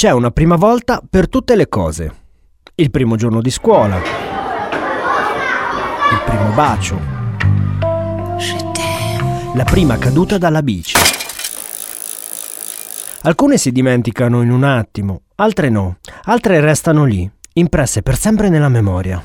C'è 0.00 0.10
una 0.12 0.30
prima 0.30 0.56
volta 0.56 1.02
per 1.06 1.28
tutte 1.28 1.54
le 1.54 1.68
cose. 1.68 2.14
Il 2.74 2.90
primo 2.90 3.16
giorno 3.16 3.42
di 3.42 3.50
scuola. 3.50 3.98
Il 3.98 4.02
primo 6.24 6.50
bacio. 6.54 6.98
La 9.54 9.64
prima 9.64 9.98
caduta 9.98 10.38
dalla 10.38 10.62
bici. 10.62 10.96
Alcune 13.24 13.58
si 13.58 13.72
dimenticano 13.72 14.40
in 14.40 14.50
un 14.50 14.64
attimo, 14.64 15.24
altre 15.34 15.68
no, 15.68 15.98
altre 16.22 16.60
restano 16.60 17.04
lì, 17.04 17.30
impresse 17.52 18.00
per 18.00 18.16
sempre 18.16 18.48
nella 18.48 18.70
memoria. 18.70 19.22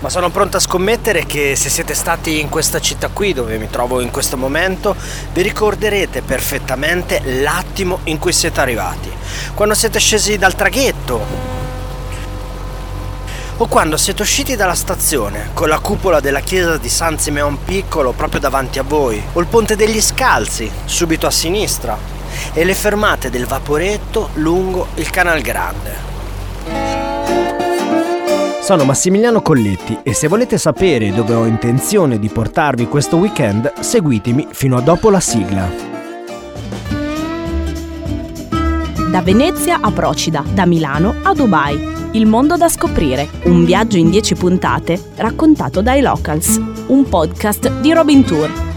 Ma 0.00 0.08
sono 0.08 0.30
pronto 0.30 0.56
a 0.56 0.60
scommettere 0.60 1.26
che 1.26 1.54
se 1.56 1.68
siete 1.68 1.92
stati 1.92 2.40
in 2.40 2.48
questa 2.48 2.80
città 2.80 3.08
qui 3.08 3.34
dove 3.34 3.58
mi 3.58 3.68
trovo 3.68 4.00
in 4.00 4.10
questo 4.10 4.38
momento, 4.38 4.96
vi 5.34 5.42
ricorderete 5.42 6.22
perfettamente 6.22 7.20
l'attimo 7.42 7.98
in 8.04 8.18
cui 8.18 8.32
siete 8.32 8.60
arrivati. 8.60 9.12
Quando 9.52 9.74
siete 9.74 9.98
scesi 9.98 10.38
dal 10.38 10.54
traghetto. 10.54 11.58
O 13.58 13.66
quando 13.66 13.98
siete 13.98 14.22
usciti 14.22 14.56
dalla 14.56 14.74
stazione, 14.74 15.50
con 15.52 15.68
la 15.68 15.80
cupola 15.80 16.20
della 16.20 16.40
chiesa 16.40 16.78
di 16.78 16.88
San 16.88 17.18
Simeon 17.18 17.62
Piccolo 17.62 18.12
proprio 18.12 18.40
davanti 18.40 18.78
a 18.78 18.82
voi, 18.82 19.22
o 19.34 19.38
il 19.38 19.46
ponte 19.48 19.76
degli 19.76 20.00
Scalzi, 20.00 20.70
subito 20.86 21.26
a 21.26 21.30
sinistra, 21.30 21.98
e 22.54 22.64
le 22.64 22.74
fermate 22.74 23.28
del 23.28 23.44
vaporetto 23.44 24.30
lungo 24.34 24.86
il 24.94 25.10
Canal 25.10 25.42
Grande. 25.42 26.09
Sono 28.70 28.84
Massimiliano 28.84 29.42
Colletti 29.42 29.98
e 30.04 30.14
se 30.14 30.28
volete 30.28 30.56
sapere 30.56 31.12
dove 31.12 31.34
ho 31.34 31.44
intenzione 31.44 32.20
di 32.20 32.28
portarvi 32.28 32.86
questo 32.86 33.16
weekend, 33.16 33.80
seguitemi 33.80 34.46
fino 34.52 34.76
a 34.76 34.80
dopo 34.80 35.10
la 35.10 35.18
sigla. 35.18 35.68
Da 39.10 39.22
Venezia 39.22 39.80
a 39.80 39.90
Procida, 39.90 40.44
da 40.54 40.66
Milano 40.66 41.16
a 41.24 41.34
Dubai. 41.34 41.84
Il 42.12 42.26
mondo 42.26 42.56
da 42.56 42.68
scoprire, 42.68 43.28
un 43.46 43.64
viaggio 43.64 43.96
in 43.96 44.08
10 44.08 44.36
puntate 44.36 45.02
raccontato 45.16 45.82
dai 45.82 46.00
locals, 46.00 46.60
un 46.86 47.08
podcast 47.08 47.80
di 47.80 47.92
Robin 47.92 48.24
Tour. 48.24 48.69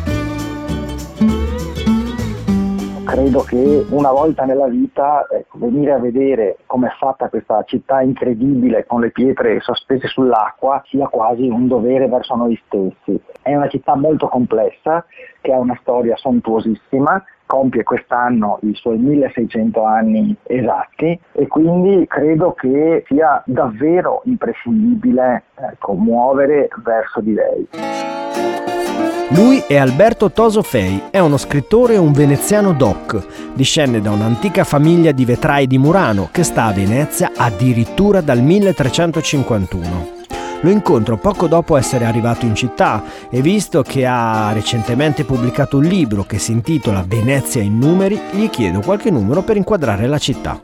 Credo 3.14 3.42
che 3.42 3.86
una 3.90 4.12
volta 4.12 4.44
nella 4.44 4.66
vita 4.66 5.28
ecco, 5.30 5.60
venire 5.60 5.92
a 5.92 6.00
vedere 6.00 6.58
come 6.66 6.88
è 6.88 6.92
fatta 6.98 7.30
questa 7.30 7.64
città 7.64 8.02
incredibile 8.02 8.88
con 8.88 9.02
le 9.02 9.12
pietre 9.12 9.60
sospese 9.60 10.08
sull'acqua 10.08 10.82
sia 10.88 11.06
quasi 11.06 11.48
un 11.48 11.68
dovere 11.68 12.08
verso 12.08 12.36
noi 12.36 12.60
stessi. 12.66 13.22
È 13.40 13.54
una 13.54 13.68
città 13.68 13.96
molto 13.96 14.28
complessa 14.28 15.06
che 15.42 15.54
ha 15.54 15.60
una 15.60 15.78
storia 15.82 16.16
sontuosissima, 16.16 17.24
compie 17.46 17.84
quest'anno 17.84 18.58
i 18.64 18.74
suoi 18.74 18.98
1600 18.98 19.84
anni 19.84 20.36
esatti 20.42 21.20
e 21.34 21.48
quindi 21.48 22.08
credo 22.08 22.54
che 22.54 23.04
sia 23.06 23.44
davvero 23.46 24.22
imprescindibile 24.26 25.44
ecco, 25.54 25.94
muovere 25.94 26.68
verso 26.84 27.22
di 27.22 27.34
lei. 27.36 29.13
Lui 29.36 29.64
è 29.68 29.78
Alberto 29.78 30.30
Toso 30.30 30.62
Fei, 30.62 31.06
è 31.10 31.18
uno 31.18 31.38
scrittore 31.38 31.96
e 31.96 31.98
un 31.98 32.12
veneziano 32.12 32.72
doc. 32.72 33.54
Discende 33.56 34.00
da 34.00 34.12
un'antica 34.12 34.64
famiglia 34.64 35.12
di 35.12 35.26
vetrai 35.26 35.66
di 35.66 35.80
Murano 35.80 36.30
che 36.32 36.44
sta 36.44 36.66
a 36.66 36.72
Venezia 36.72 37.32
addirittura 37.36 38.22
dal 38.22 38.42
1351. 38.42 40.22
Lo 40.62 40.70
incontro 40.70 41.18
poco 41.18 41.48
dopo 41.48 41.76
essere 41.78 42.06
arrivato 42.06 42.46
in 42.46 42.54
città 42.54 43.02
e 43.32 43.42
visto 43.42 43.82
che 43.82 44.06
ha 44.06 44.54
recentemente 44.54 45.24
pubblicato 45.24 45.78
un 45.78 45.86
libro 45.86 46.22
che 46.22 46.38
si 46.38 46.52
intitola 46.52 47.04
Venezia 47.04 47.64
in 47.64 47.80
numeri, 47.80 48.20
gli 48.34 48.52
chiedo 48.52 48.82
qualche 48.82 49.10
numero 49.10 49.42
per 49.42 49.58
inquadrare 49.58 50.06
la 50.06 50.20
città. 50.20 50.62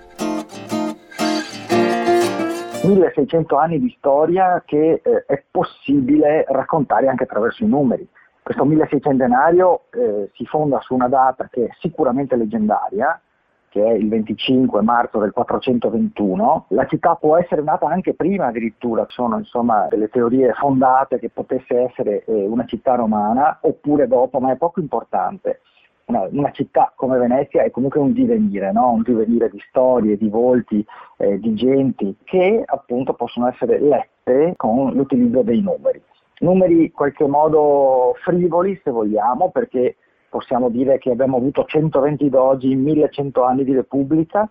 1600 2.83 3.58
anni 3.58 3.80
di 3.80 3.92
storia 3.98 4.61
che 4.64 5.02
eh, 5.04 5.26
è 5.26 5.44
possibile 5.50 6.45
raccontare 6.48 7.08
anche 7.08 7.23
attraverso 7.23 7.64
i 7.64 7.67
numeri. 7.67 8.08
Questo 8.49 8.65
1600 8.65 9.82
eh, 9.92 10.32
si 10.33 10.43
fonda 10.48 10.80
su 10.82 10.95
una 10.95 11.08
data 11.08 11.48
che 11.52 11.65
è 11.65 11.70
sicuramente 11.77 12.36
leggendaria, 12.36 13.21
che 13.70 13.86
è 13.86 13.92
il 13.92 14.10
25 14.10 14.82
marzo 14.82 15.20
del 15.20 15.32
421. 15.33 16.65
La 16.70 16.88
città 16.88 17.14
può 17.14 17.38
essere 17.38 17.61
nata 17.61 17.86
anche 17.86 18.15
prima 18.15 18.48
addirittura, 18.48 19.05
sono 19.09 19.38
insomma 19.38 19.86
delle 19.88 20.09
teorie 20.09 20.52
fondate 20.54 21.20
che 21.20 21.30
potesse 21.30 21.77
essere 21.77 22.23
eh, 22.26 22.48
una 22.48 22.65
città 22.65 22.95
romana 22.95 23.59
oppure 23.61 24.08
dopo, 24.08 24.39
ma 24.39 24.52
è 24.52 24.55
poco 24.55 24.80
importante. 24.80 25.61
Una, 26.05 26.27
una, 26.32 26.49
città 26.49 26.92
come 26.95 27.20
Venezia 27.20 27.61
è 27.61 27.70
comunque 27.70 27.99
un 27.99 28.14
divenire, 28.14 28.71
no? 28.71 28.93
un 28.93 29.04
divenire 29.04 29.52
di 29.52 29.61
storie, 29.70 30.17
di 30.17 30.27
volti, 30.27 30.83
eh, 31.17 31.38
di 31.38 31.54
genti 31.54 32.17
che 32.23 32.64
appunto 32.65 33.14
possono 33.14 33.48
essere 33.48 33.80
lette 33.80 34.55
con 34.58 34.92
l'utilizzo 34.93 35.43
dei 35.43 35.61
numeri 35.61 36.02
numeri 36.39 36.83
in 36.83 36.92
qualche 36.92 37.27
modo 37.27 38.16
frivoli 38.23 38.80
se 38.83 38.92
vogliamo 38.92 39.52
perché 39.52 39.98
possiamo 40.30 40.70
dire 40.70 40.98
che 40.98 41.11
abbiamo 41.11 41.38
avuto 41.38 41.66
120 41.66 42.30
dogi 42.30 42.72
in 42.72 42.82
1100 42.83 43.44
anni 43.44 43.64
di 43.64 43.73
Repubblica 43.73 44.50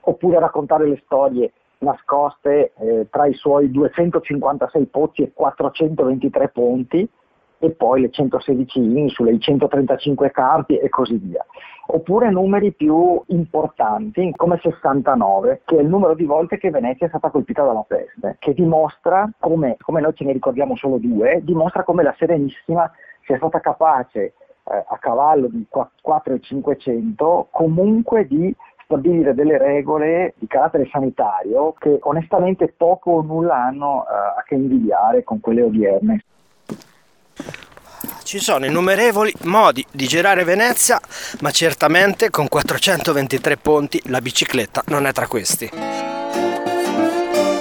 oppure 0.00 0.38
raccontare 0.38 0.86
le 0.88 1.00
storie 1.04 1.52
nascoste 1.78 2.72
eh, 2.78 3.06
tra 3.10 3.26
i 3.26 3.34
suoi 3.34 3.70
256 3.70 4.86
pozzi 4.86 5.22
e 5.22 5.32
423 5.32 6.48
ponti 6.48 7.08
e 7.62 7.70
poi 7.70 8.00
le 8.00 8.10
116 8.10 8.98
insule, 8.98 9.30
i 9.30 9.38
135 9.38 10.32
campi 10.32 10.76
e 10.78 10.88
così 10.88 11.16
via. 11.16 11.46
Oppure 11.86 12.28
numeri 12.28 12.72
più 12.72 13.22
importanti 13.26 14.32
come 14.34 14.58
69, 14.60 15.62
che 15.64 15.76
è 15.76 15.80
il 15.80 15.86
numero 15.86 16.14
di 16.14 16.24
volte 16.24 16.58
che 16.58 16.70
Venezia 16.70 17.06
è 17.06 17.08
stata 17.08 17.30
colpita 17.30 17.62
dalla 17.62 17.84
peste, 17.86 18.36
che 18.40 18.52
dimostra 18.52 19.30
come, 19.38 19.76
come 19.80 20.00
noi 20.00 20.12
ce 20.14 20.24
ne 20.24 20.32
ricordiamo 20.32 20.74
solo 20.74 20.98
due, 20.98 21.40
dimostra 21.44 21.84
come 21.84 22.02
la 22.02 22.14
Serenissima 22.18 22.90
sia 23.24 23.36
stata 23.36 23.60
capace 23.60 24.20
eh, 24.20 24.34
a 24.64 24.98
cavallo 24.98 25.46
di 25.46 25.64
4 25.68 26.34
e 26.34 26.40
500 26.40 27.48
comunque 27.52 28.26
di 28.26 28.52
stabilire 28.84 29.34
delle 29.34 29.56
regole 29.56 30.34
di 30.36 30.48
carattere 30.48 30.88
sanitario 30.90 31.74
che 31.78 31.98
onestamente 32.02 32.74
poco 32.76 33.12
o 33.12 33.22
nulla 33.22 33.54
hanno 33.54 34.04
eh, 34.04 34.12
a 34.38 34.42
che 34.44 34.56
invidiare 34.56 35.22
con 35.22 35.38
quelle 35.38 35.62
odierne. 35.62 36.24
Ci 38.24 38.38
sono 38.38 38.66
innumerevoli 38.66 39.32
modi 39.42 39.84
di 39.90 40.06
girare 40.06 40.44
Venezia, 40.44 41.00
ma 41.40 41.50
certamente 41.50 42.30
con 42.30 42.48
423 42.48 43.56
ponti 43.56 44.00
la 44.06 44.20
bicicletta 44.20 44.82
non 44.86 45.06
è 45.06 45.12
tra 45.12 45.26
questi. 45.26 45.91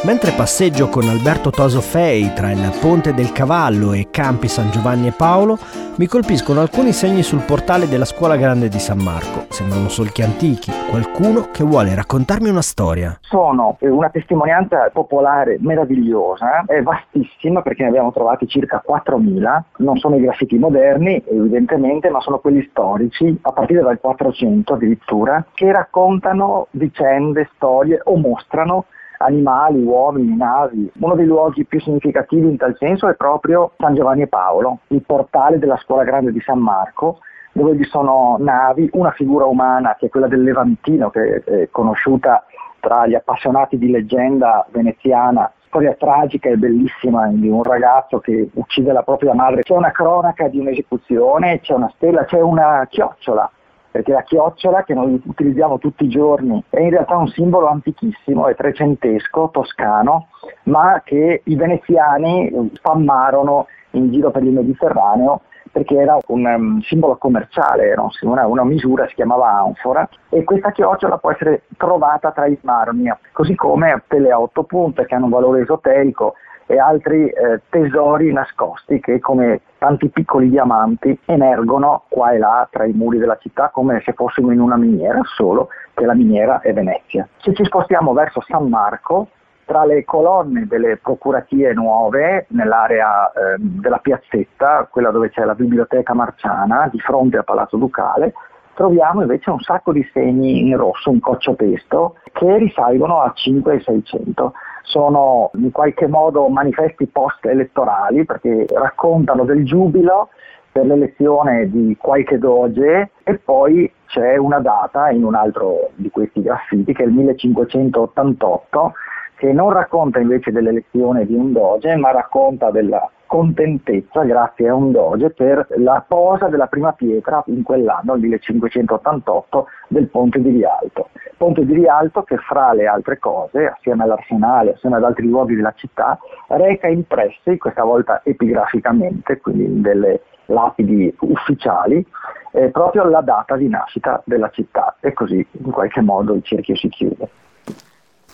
Mentre 0.04 0.32
passeggio 0.32 0.90
con 0.90 1.08
Alberto 1.08 1.52
Toso 1.52 1.80
Fei 1.80 2.34
tra 2.34 2.50
il 2.50 2.76
Ponte 2.82 3.14
del 3.14 3.32
Cavallo 3.32 3.94
e 3.94 4.08
Campi 4.10 4.48
San 4.48 4.72
Giovanni 4.72 5.06
e 5.06 5.14
Paolo, 5.16 5.60
mi 5.98 6.08
colpiscono 6.08 6.60
alcuni 6.60 6.92
segni 6.92 7.22
sul 7.22 7.44
portale 7.46 7.88
della 7.88 8.06
Scuola 8.06 8.36
Grande 8.36 8.68
di 8.68 8.80
San 8.80 8.98
Marco. 8.98 9.46
Sembrano 9.50 9.90
solchi 9.90 10.24
antichi, 10.24 10.72
qualcuno 10.90 11.50
che 11.52 11.64
vuole 11.64 11.94
raccontarmi 11.94 12.50
una 12.50 12.64
storia. 12.64 13.16
Sono 13.22 13.78
una 13.82 14.10
testimonianza 14.10 14.90
popolare 14.92 15.58
meravigliosa, 15.60 16.64
è 16.66 16.82
vastissima 16.82 17.62
perché 17.62 17.84
ne 17.84 17.90
abbiamo 17.90 18.12
trovati 18.12 18.48
circa 18.48 18.82
4.000, 18.84 19.62
non 19.78 19.98
sono 19.98 20.16
i 20.16 20.22
graffiti 20.22 20.58
moderni 20.58 21.22
evidentemente, 21.30 22.10
ma 22.10 22.22
sono 22.22 22.40
quelli 22.40 22.68
storici, 22.72 23.38
a 23.40 23.52
partire 23.52 23.84
dal 23.84 24.00
400 24.00 24.74
addirittura, 24.74 25.46
che 25.54 25.72
raccontano 25.72 26.70
vicende, 26.72 27.52
storie 27.54 28.02
o 28.04 28.18
mostrano 28.18 28.86
animali, 29.24 29.82
uomini, 29.84 30.36
navi. 30.36 30.92
Uno 31.00 31.16
dei 31.16 31.26
luoghi 31.26 31.66
più 31.66 31.80
significativi 31.80 32.48
in 32.48 32.58
tal 32.58 32.76
senso 32.78 33.08
è 33.08 33.16
proprio 33.16 33.72
San 33.78 33.96
Giovanni 33.96 34.24
e 34.24 34.28
Paolo, 34.28 34.80
il 34.88 35.04
portale 35.04 35.60
della 35.60 35.78
scuola 35.78 36.04
grande 36.04 36.32
di 36.32 36.40
San 36.42 36.60
Marco, 36.60 37.20
dove 37.54 37.74
vi 37.74 37.84
sono 37.84 38.38
navi, 38.40 38.90
una 38.94 39.12
figura 39.12 39.46
umana 39.46 39.96
che 39.98 40.08
è 40.08 40.10
quella 40.10 40.28
del 40.28 40.44
Levantino, 40.44 41.10
che 41.10 41.44
è 41.44 41.70
conosciuta 41.72 42.46
tra 42.80 43.06
gli 43.06 43.14
appassionati 43.14 43.78
di 43.78 43.92
leggenda 43.92 44.66
veneziana 44.72 45.52
storia 45.72 45.94
tragica 45.94 46.50
e 46.50 46.58
bellissima 46.58 47.28
di 47.28 47.48
un 47.48 47.64
ragazzo 47.64 48.20
che 48.20 48.50
uccide 48.54 48.92
la 48.92 49.04
propria 49.04 49.34
madre. 49.34 49.62
C'è 49.62 49.74
una 49.74 49.92
cronaca 49.92 50.50
di 50.50 50.60
un'esecuzione, 50.60 51.62
c'è 51.62 51.74
una 51.74 51.90
stella, 51.96 52.26
c'è 52.26 52.42
una 52.42 52.86
chiocciola 52.90 53.50
perché 53.92 54.14
la 54.14 54.24
chiocciola 54.24 54.84
che 54.84 54.94
noi 54.94 55.22
utilizziamo 55.24 55.78
tutti 55.78 56.06
i 56.06 56.10
giorni 56.10 56.64
è 56.70 56.80
in 56.80 56.92
realtà 56.92 57.18
un 57.18 57.28
simbolo 57.28 57.68
antichissimo, 57.68 58.48
è 58.48 58.56
trecentesco, 58.56 59.50
toscano, 59.52 60.28
ma 60.64 61.02
che 61.04 61.42
i 61.44 61.56
veneziani 61.56 62.72
spammarono 62.74 63.68
in 63.92 64.10
giro 64.12 64.32
per 64.32 64.44
il 64.44 64.54
Mediterraneo 64.54 65.42
perché 65.72 65.96
era 65.96 66.18
un 66.28 66.46
um, 66.46 66.80
simbolo 66.82 67.16
commerciale, 67.16 67.96
no? 67.96 68.10
una, 68.24 68.46
una, 68.46 68.64
misura 68.64 69.08
si 69.08 69.16
chiamava 69.16 69.60
anfora 69.60 70.08
e 70.30 70.44
questa 70.44 70.72
chiocciola 70.72 71.18
può 71.18 71.32
essere 71.32 71.64
trovata 71.78 72.32
tra 72.32 72.46
i 72.46 72.58
marmi, 72.62 73.12
così 73.32 73.56
come 73.56 74.04
quelle 74.08 74.32
a 74.32 74.40
otto 74.40 74.64
punte 74.64 75.06
che 75.06 75.16
hanno 75.16 75.26
un 75.26 75.32
valore 75.32 75.62
esoterico 75.62 76.36
e 76.72 76.80
altri 76.80 77.28
eh, 77.28 77.60
tesori 77.70 78.32
nascosti 78.32 79.02
che 79.02 79.20
come 79.20 79.60
tanti 79.78 80.08
piccoli 80.08 80.50
diamanti 80.50 81.20
emergono 81.26 82.04
qua 82.08 82.32
e 82.32 82.38
là 82.38 82.66
tra 82.72 82.86
i 82.86 82.94
muri 82.94 83.18
della 83.18 83.38
città 83.42 83.72
come 83.74 84.02
se 84.06 84.14
fossimo 84.14 84.52
in 84.52 84.62
una 84.62 84.78
miniera, 84.78 85.20
solo 85.36 85.68
che 85.94 86.06
la 86.06 86.14
miniera 86.14 86.62
è 86.62 86.72
Venezia. 86.72 87.28
Se 87.40 87.54
ci 87.54 87.66
spostiamo 87.66 88.14
verso 88.14 88.40
San 88.48 88.70
Marco, 88.70 89.28
tra 89.66 89.84
le 89.84 90.06
colonne 90.06 90.66
delle 90.66 90.96
procuratie 90.96 91.74
nuove 91.74 92.46
nell'area 92.52 93.30
eh, 93.32 93.56
della 93.58 94.00
piazzetta, 94.00 94.88
quella 94.90 95.12
dove 95.12 95.30
c'è 95.30 95.44
la 95.44 95.56
biblioteca 95.56 96.14
marciana 96.14 96.88
di 96.90 97.00
fronte 97.00 97.36
al 97.36 97.44
Palazzo 97.44 97.76
Ducale, 97.76 98.34
troviamo 98.76 99.22
invece 99.22 99.50
un 99.50 99.60
sacco 99.60 99.92
di 99.92 100.10
segni 100.14 100.70
in 100.70 100.78
rosso, 100.78 101.10
un 101.10 101.20
coccio 101.20 101.54
pesto, 101.54 102.16
che 102.32 102.58
risalgono 102.58 103.20
a 103.20 103.34
5 103.34 103.74
e 103.74 103.80
600 103.82 104.54
sono 104.84 105.52
in 105.56 105.72
qualche 105.72 106.08
modo 106.08 106.48
manifesti 106.48 107.08
post-elettorali 107.08 108.26
perché 108.26 108.66
raccontano 108.74 109.44
del 109.44 109.66
giubilo 109.66 110.30
per 110.72 110.86
l'elezione 110.86 111.70
di 111.70 111.98
qualche 112.00 112.38
doge 112.38 113.12
e 113.24 113.38
poi 113.38 113.92
c'è 114.08 114.38
una 114.38 114.60
data 114.60 115.10
in 115.10 115.24
un 115.24 115.36
altro 115.36 115.90
di 115.96 116.10
questi 116.10 116.42
graffiti 116.42 116.94
che 116.94 117.04
è 117.04 117.06
il 117.06 117.14
1588 117.14 118.94
che 119.42 119.52
non 119.54 119.72
racconta 119.72 120.20
invece 120.20 120.52
dell'elezione 120.52 121.26
di 121.26 121.34
un 121.34 121.52
doge 121.52 121.96
ma 121.96 122.12
racconta 122.12 122.70
della 122.70 123.10
contentezza 123.26 124.24
grazie 124.24 124.70
a 124.70 124.76
un 124.76 124.92
doge 124.92 125.32
per 125.32 125.66
la 125.78 126.06
posa 126.08 126.48
della 126.48 126.68
prima 126.68 126.92
pietra 126.92 127.42
in 127.48 127.64
quell'anno, 127.64 128.14
il 128.14 128.22
1588, 128.22 129.66
del 129.88 130.10
ponte 130.10 130.40
di 130.44 130.52
Rialto. 130.52 131.10
Ponte 131.38 131.66
di 131.66 131.74
Rialto 131.74 132.22
che 132.22 132.38
fra 132.38 132.72
le 132.74 132.86
altre 132.86 133.18
cose, 133.18 133.66
assieme 133.66 134.04
all'arsenale, 134.04 134.74
assieme 134.74 134.98
ad 134.98 135.06
altri 135.06 135.26
luoghi 135.26 135.56
della 135.56 135.74
città, 135.76 136.20
reca 136.50 136.88
impressi, 136.88 137.58
questa 137.58 137.84
volta 137.84 138.22
epigraficamente, 138.24 139.40
quindi 139.42 139.64
in 139.64 139.82
delle 139.82 140.22
lapidi 140.46 141.12
ufficiali, 141.22 142.06
eh, 142.52 142.70
proprio 142.70 143.06
la 143.06 143.22
data 143.22 143.56
di 143.56 143.68
nascita 143.68 144.22
della 144.24 144.50
città 144.50 144.98
e 145.00 145.14
così 145.14 145.44
in 145.64 145.72
qualche 145.72 146.02
modo 146.02 146.36
il 146.36 146.44
cerchio 146.44 146.76
si 146.76 146.90
chiude. 146.90 147.30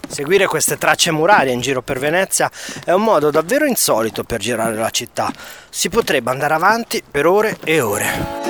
Seguire 0.08 0.48
queste 0.48 0.78
tracce 0.78 1.12
murarie 1.12 1.54
in 1.54 1.60
giro 1.60 1.82
per 1.82 2.00
Venezia 2.00 2.50
è 2.84 2.92
un 2.92 3.04
modo 3.04 3.30
davvero 3.30 3.66
insolito 3.66 4.24
per 4.24 4.40
girare 4.40 4.76
la 4.76 4.90
città. 4.90 5.32
Si 5.70 5.90
potrebbe 5.90 6.32
andare 6.32 6.54
avanti 6.54 7.04
per 7.10 7.26
ore 7.26 7.58
e 7.64 7.82
ore. 7.82 8.46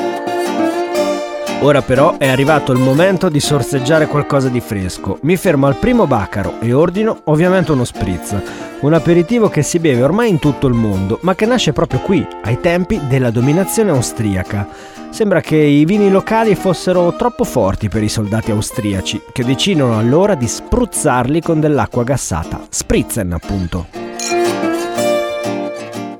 Ora 1.61 1.81
però 1.81 2.17
è 2.19 2.27
arrivato 2.27 2.71
il 2.71 2.77
momento 2.77 3.29
di 3.29 3.39
sorseggiare 3.39 4.05
qualcosa 4.05 4.47
di 4.47 4.61
fresco. 4.61 5.17
Mi 5.23 5.35
fermo 5.37 5.65
al 5.65 5.77
primo 5.77 6.05
bacaro 6.05 6.59
e 6.61 6.71
ordino 6.71 7.21
ovviamente 7.25 7.71
uno 7.71 7.83
spritz, 7.83 8.35
un 8.81 8.93
aperitivo 8.93 9.49
che 9.49 9.63
si 9.63 9.79
beve 9.79 10.03
ormai 10.03 10.29
in 10.29 10.37
tutto 10.37 10.67
il 10.67 10.75
mondo, 10.75 11.17
ma 11.23 11.33
che 11.33 11.47
nasce 11.47 11.73
proprio 11.73 11.99
qui, 12.01 12.25
ai 12.43 12.61
tempi 12.61 13.01
della 13.07 13.31
dominazione 13.31 13.89
austriaca. 13.89 14.67
Sembra 15.09 15.41
che 15.41 15.55
i 15.55 15.85
vini 15.85 16.11
locali 16.11 16.53
fossero 16.55 17.15
troppo 17.15 17.43
forti 17.43 17.89
per 17.89 18.03
i 18.03 18.09
soldati 18.09 18.51
austriaci, 18.51 19.21
che 19.31 19.43
decidono 19.43 19.97
allora 19.97 20.35
di 20.35 20.47
spruzzarli 20.47 21.41
con 21.41 21.59
dell'acqua 21.59 22.03
gassata, 22.03 22.61
spritzen 22.69 23.33
appunto. 23.33 24.05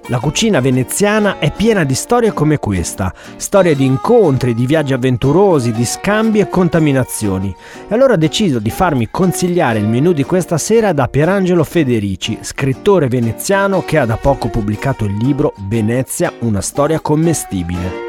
La 0.10 0.20
cucina 0.20 0.62
veneziana 0.62 1.38
è 1.38 1.52
piena 1.52 1.84
di 1.84 1.94
storie 1.94 2.32
come 2.32 2.60
questa, 2.60 3.14
storie 3.36 3.76
di 3.76 3.84
incontri, 3.84 4.54
di 4.54 4.66
viaggi 4.66 4.94
avventurosi, 4.94 5.74
di 5.74 5.84
scambi 5.84 6.40
e 6.40 6.48
contaminazioni. 6.48 7.54
E 7.90 7.94
allora 7.94 8.14
ho 8.14 8.18
deciso 8.18 8.60
di 8.60 8.70
farmi 8.70 9.10
consigliare 9.12 9.80
il 9.80 9.88
menù 9.88 10.14
di 10.14 10.24
questa 10.24 10.58
sera 10.58 10.94
da 10.94 11.10
Pierangelo 11.10 11.66
Federici, 11.66 12.38
scrittore 12.40 13.10
veneziano 13.10 13.84
che 13.84 13.98
ha 13.98 14.06
da 14.06 14.16
poco 14.16 14.48
pubblicato 14.48 15.04
il 15.04 15.18
libro 15.18 15.54
Venezia, 15.68 16.32
una 16.40 16.62
storia 16.62 17.02
commestibile. 17.02 18.06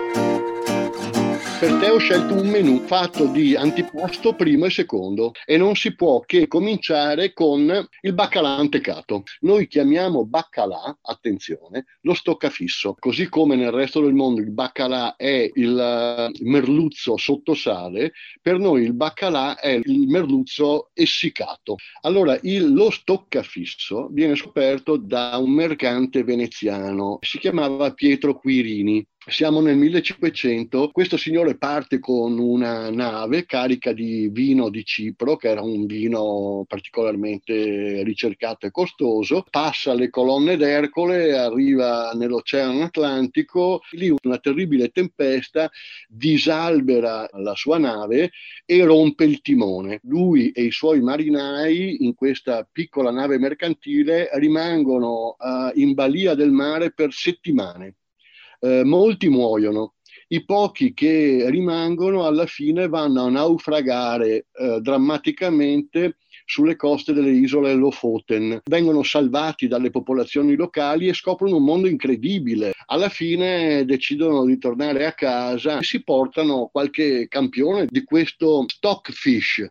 Per 1.59 1.73
te 1.81 1.91
ho 1.91 1.99
scelto 1.99 2.35
un 2.35 2.47
menù 2.47 2.79
fatto 2.87 3.27
di 3.27 3.57
antipasto 3.57 4.33
primo 4.33 4.67
e 4.67 4.71
secondo 4.71 5.33
e 5.45 5.57
non 5.57 5.75
si 5.75 5.93
può 5.97 6.21
che 6.21 6.47
cominciare 6.47 7.33
con 7.33 7.85
il 8.03 8.15
baccalà 8.15 8.51
antecato. 8.51 9.25
Noi 9.41 9.67
chiamiamo 9.67 10.25
baccalà, 10.25 10.97
attenzione, 11.03 11.87
lo 12.03 12.15
stoccafisso, 12.15 12.95
così 12.97 13.29
come 13.29 13.57
nel 13.57 13.73
resto 13.73 14.01
del 14.01 14.15
mondo 14.15 14.41
il 14.41 14.53
baccalà 14.53 15.17
è 15.17 15.51
il 15.53 15.77
eh, 15.77 16.45
merluzzo 16.45 17.17
sotto 17.17 17.55
sale, 17.55 18.13
per 18.41 18.61
noi 18.61 18.85
il 18.85 18.95
baccalà 18.95 19.59
è 19.59 19.81
il 19.83 20.07
merluzzo 20.07 20.91
essiccato. 20.95 21.75
Allora 22.03 22.39
il, 22.43 22.73
lo 22.73 22.91
stoccafisso 22.91 24.07
viene 24.13 24.37
scoperto 24.37 24.97
da 24.97 25.37
un 25.39 25.51
mercante 25.51 26.23
veneziano, 26.23 27.19
si 27.21 27.41
chiamava 27.41 27.93
Pietro 27.95 28.39
Quirini 28.39 29.05
siamo 29.27 29.61
nel 29.61 29.77
1500, 29.77 30.91
questo 30.91 31.17
signore 31.17 31.57
parte 31.57 31.99
con 31.99 32.39
una 32.39 32.89
nave 32.91 33.45
carica 33.45 33.93
di 33.93 34.29
vino 34.29 34.71
di 34.71 34.85
Cipro, 34.85 35.37
che 35.37 35.49
era 35.49 35.61
un 35.61 35.87
vino 35.87 36.65
particolarmente 36.67 38.03
ricercato 38.05 38.67
e 38.67 38.71
costoso, 38.71 39.45
passa 39.51 39.93
le 39.93 40.09
colonne 40.09 40.57
d'Ercole, 40.57 41.37
arriva 41.37 42.13
nell'Oceano 42.13 42.85
Atlantico, 42.85 43.83
lì 43.91 44.15
una 44.23 44.39
terribile 44.39 44.89
tempesta 44.89 45.71
disalbera 46.09 47.29
la 47.33 47.55
sua 47.55 47.79
nave 47.79 48.31
e 48.65 48.85
rompe 48.85 49.25
il 49.25 49.43
timone. 49.43 50.01
Lui 50.05 50.51
e 50.53 50.63
i 50.63 50.71
suoi 50.71 51.01
marinai 51.01 52.05
in 52.05 52.15
questa 52.15 52.67
piccola 52.71 53.11
nave 53.11 53.39
mercantile 53.39 54.31
rimangono 54.35 55.37
uh, 55.39 55.71
in 55.75 55.93
balia 55.93 56.35
del 56.35 56.51
mare 56.51 56.93
per 56.93 57.13
settimane 57.13 57.95
eh, 58.61 58.85
molti 58.85 59.29
muoiono. 59.29 59.95
I 60.31 60.45
pochi 60.45 60.93
che 60.93 61.47
rimangono 61.49 62.27
alla 62.27 62.47
fine 62.47 62.89
vanno 62.89 63.25
a 63.25 63.31
naufragare 63.31 64.47
eh, 64.53 64.79
drammaticamente 64.81 66.17
sulle 66.45 66.77
coste 66.77 67.13
delle 67.13 67.31
isole 67.31 67.75
Lofoten. 67.75 68.61
Vengono 68.65 69.03
salvati 69.03 69.69
dalle 69.69 69.91
popolazioni 69.91 70.57
locali 70.57 71.09
e 71.09 71.15
scoprono 71.15 71.57
un 71.57 71.65
mondo 71.65 71.89
incredibile. 71.89 72.73
Alla 72.87 73.11
fine 73.11 73.85
decidono 73.85 74.45
di 74.47 74.59
tornare 74.59 75.05
a 75.05 75.13
casa 75.13 75.79
e 75.79 75.83
si 75.83 76.03
portano 76.03 76.69
qualche 76.73 77.29
campione 77.29 77.87
di 77.89 78.03
questo 78.03 78.65
stockfish, 78.67 79.67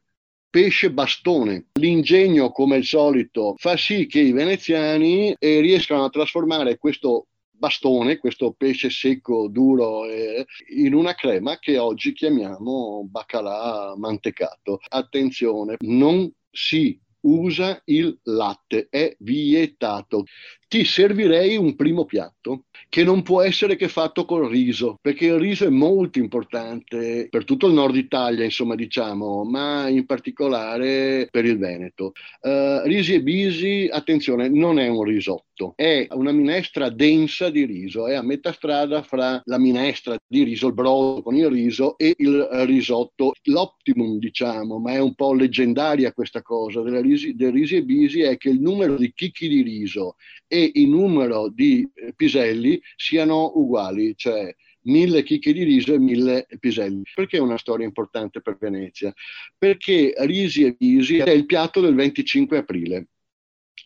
pesce 0.50 0.92
bastone. 0.92 1.68
L'ingegno, 1.80 2.52
come 2.52 2.76
al 2.76 2.84
solito, 2.84 3.56
fa 3.58 3.76
sì 3.76 4.06
che 4.06 4.20
i 4.20 4.32
veneziani 4.32 5.36
eh, 5.38 5.60
riescano 5.60 6.04
a 6.04 6.10
trasformare 6.10 6.78
questo 6.78 7.28
bastone, 7.58 8.18
questo 8.18 8.52
pesce 8.52 8.90
secco, 8.90 9.48
duro, 9.48 10.06
eh, 10.06 10.46
in 10.76 10.94
una 10.94 11.14
crema 11.14 11.58
che 11.60 11.78
oggi 11.78 12.14
chiamiamo 12.14 13.08
baccalà 13.10 13.96
mantecato. 13.98 14.80
Attenzione, 14.90 15.76
non 15.80 16.32
si 16.52 17.00
usa 17.22 17.82
il 17.86 18.18
latte, 18.24 18.88
è 18.90 19.16
vietato. 19.20 20.26
Ti 20.70 20.84
servirei 20.84 21.56
un 21.56 21.78
primo 21.78 22.04
piatto 22.04 22.66
che 22.90 23.06
non 23.06 23.22
può 23.24 23.42
essere 23.42 23.78
che 23.78 23.88
fatto 23.88 24.26
col 24.26 24.50
riso, 24.50 24.98
perché 25.02 25.28
il 25.28 25.40
riso 25.40 25.66
è 25.66 25.70
molto 25.70 26.20
importante 26.20 27.28
per 27.30 27.46
tutto 27.46 27.68
il 27.68 27.74
nord 27.74 27.96
Italia, 27.96 28.44
insomma, 28.44 28.76
diciamo, 28.76 29.46
ma 29.46 29.88
in 29.88 30.06
particolare 30.06 31.30
per 31.32 31.46
il 31.46 31.58
Veneto. 31.58 32.12
Uh, 32.42 32.82
risi 32.84 33.14
e 33.14 33.22
bisi, 33.22 33.88
attenzione, 33.90 34.50
non 34.50 34.78
è 34.78 34.90
un 34.90 35.04
risotto, 35.04 35.72
è 35.78 36.06
una 36.12 36.34
minestra 36.34 36.90
densa 36.90 37.50
di 37.50 37.64
riso, 37.64 38.06
è 38.06 38.16
a 38.16 38.22
metà 38.22 38.52
strada 38.52 39.04
fra 39.04 39.42
la 39.46 39.58
minestra 39.58 40.18
di 40.28 40.44
riso, 40.44 40.68
il 40.68 40.74
brodo 40.74 41.22
con 41.22 41.36
il 41.36 41.48
riso 41.48 41.98
e 41.98 42.14
il 42.18 42.46
risotto, 42.66 43.32
l'optimum, 43.44 44.18
diciamo, 44.18 44.80
ma 44.80 44.92
è 44.92 45.00
un 45.00 45.16
po' 45.16 45.34
leggendaria 45.34 46.12
questa 46.12 46.42
cosa 46.42 46.82
della 46.82 47.00
risi, 47.00 47.36
del 47.36 47.54
risi 47.54 47.78
e 47.78 47.84
bisi, 47.84 48.20
è 48.20 48.36
che 48.36 48.50
il 48.50 48.60
numero 48.60 48.98
di 48.98 49.14
chicchi 49.14 49.48
di 49.48 49.62
riso 49.62 50.16
il 50.58 50.90
numero 50.90 51.50
di 51.50 51.88
piselli 52.16 52.82
siano 52.96 53.52
uguali, 53.56 54.14
cioè 54.16 54.54
mille 54.88 55.24
chicche 55.24 55.54
di 55.54 55.64
riso 55.64 55.94
e 55.94 56.00
mille 56.00 56.48
piselli. 56.60 57.04
Perché 57.14 57.38
è 57.38 57.42
una 57.42 57.58
storia 57.58 57.86
importante 57.86 58.42
per 58.42 58.58
Venezia? 58.60 59.14
Perché 59.58 60.14
Risi 60.20 60.64
e 60.64 60.76
Visi 60.78 61.18
è 61.18 61.30
il 61.32 61.46
piatto 61.46 61.82
del 61.82 61.96
25 61.96 62.58
aprile. 62.58 63.08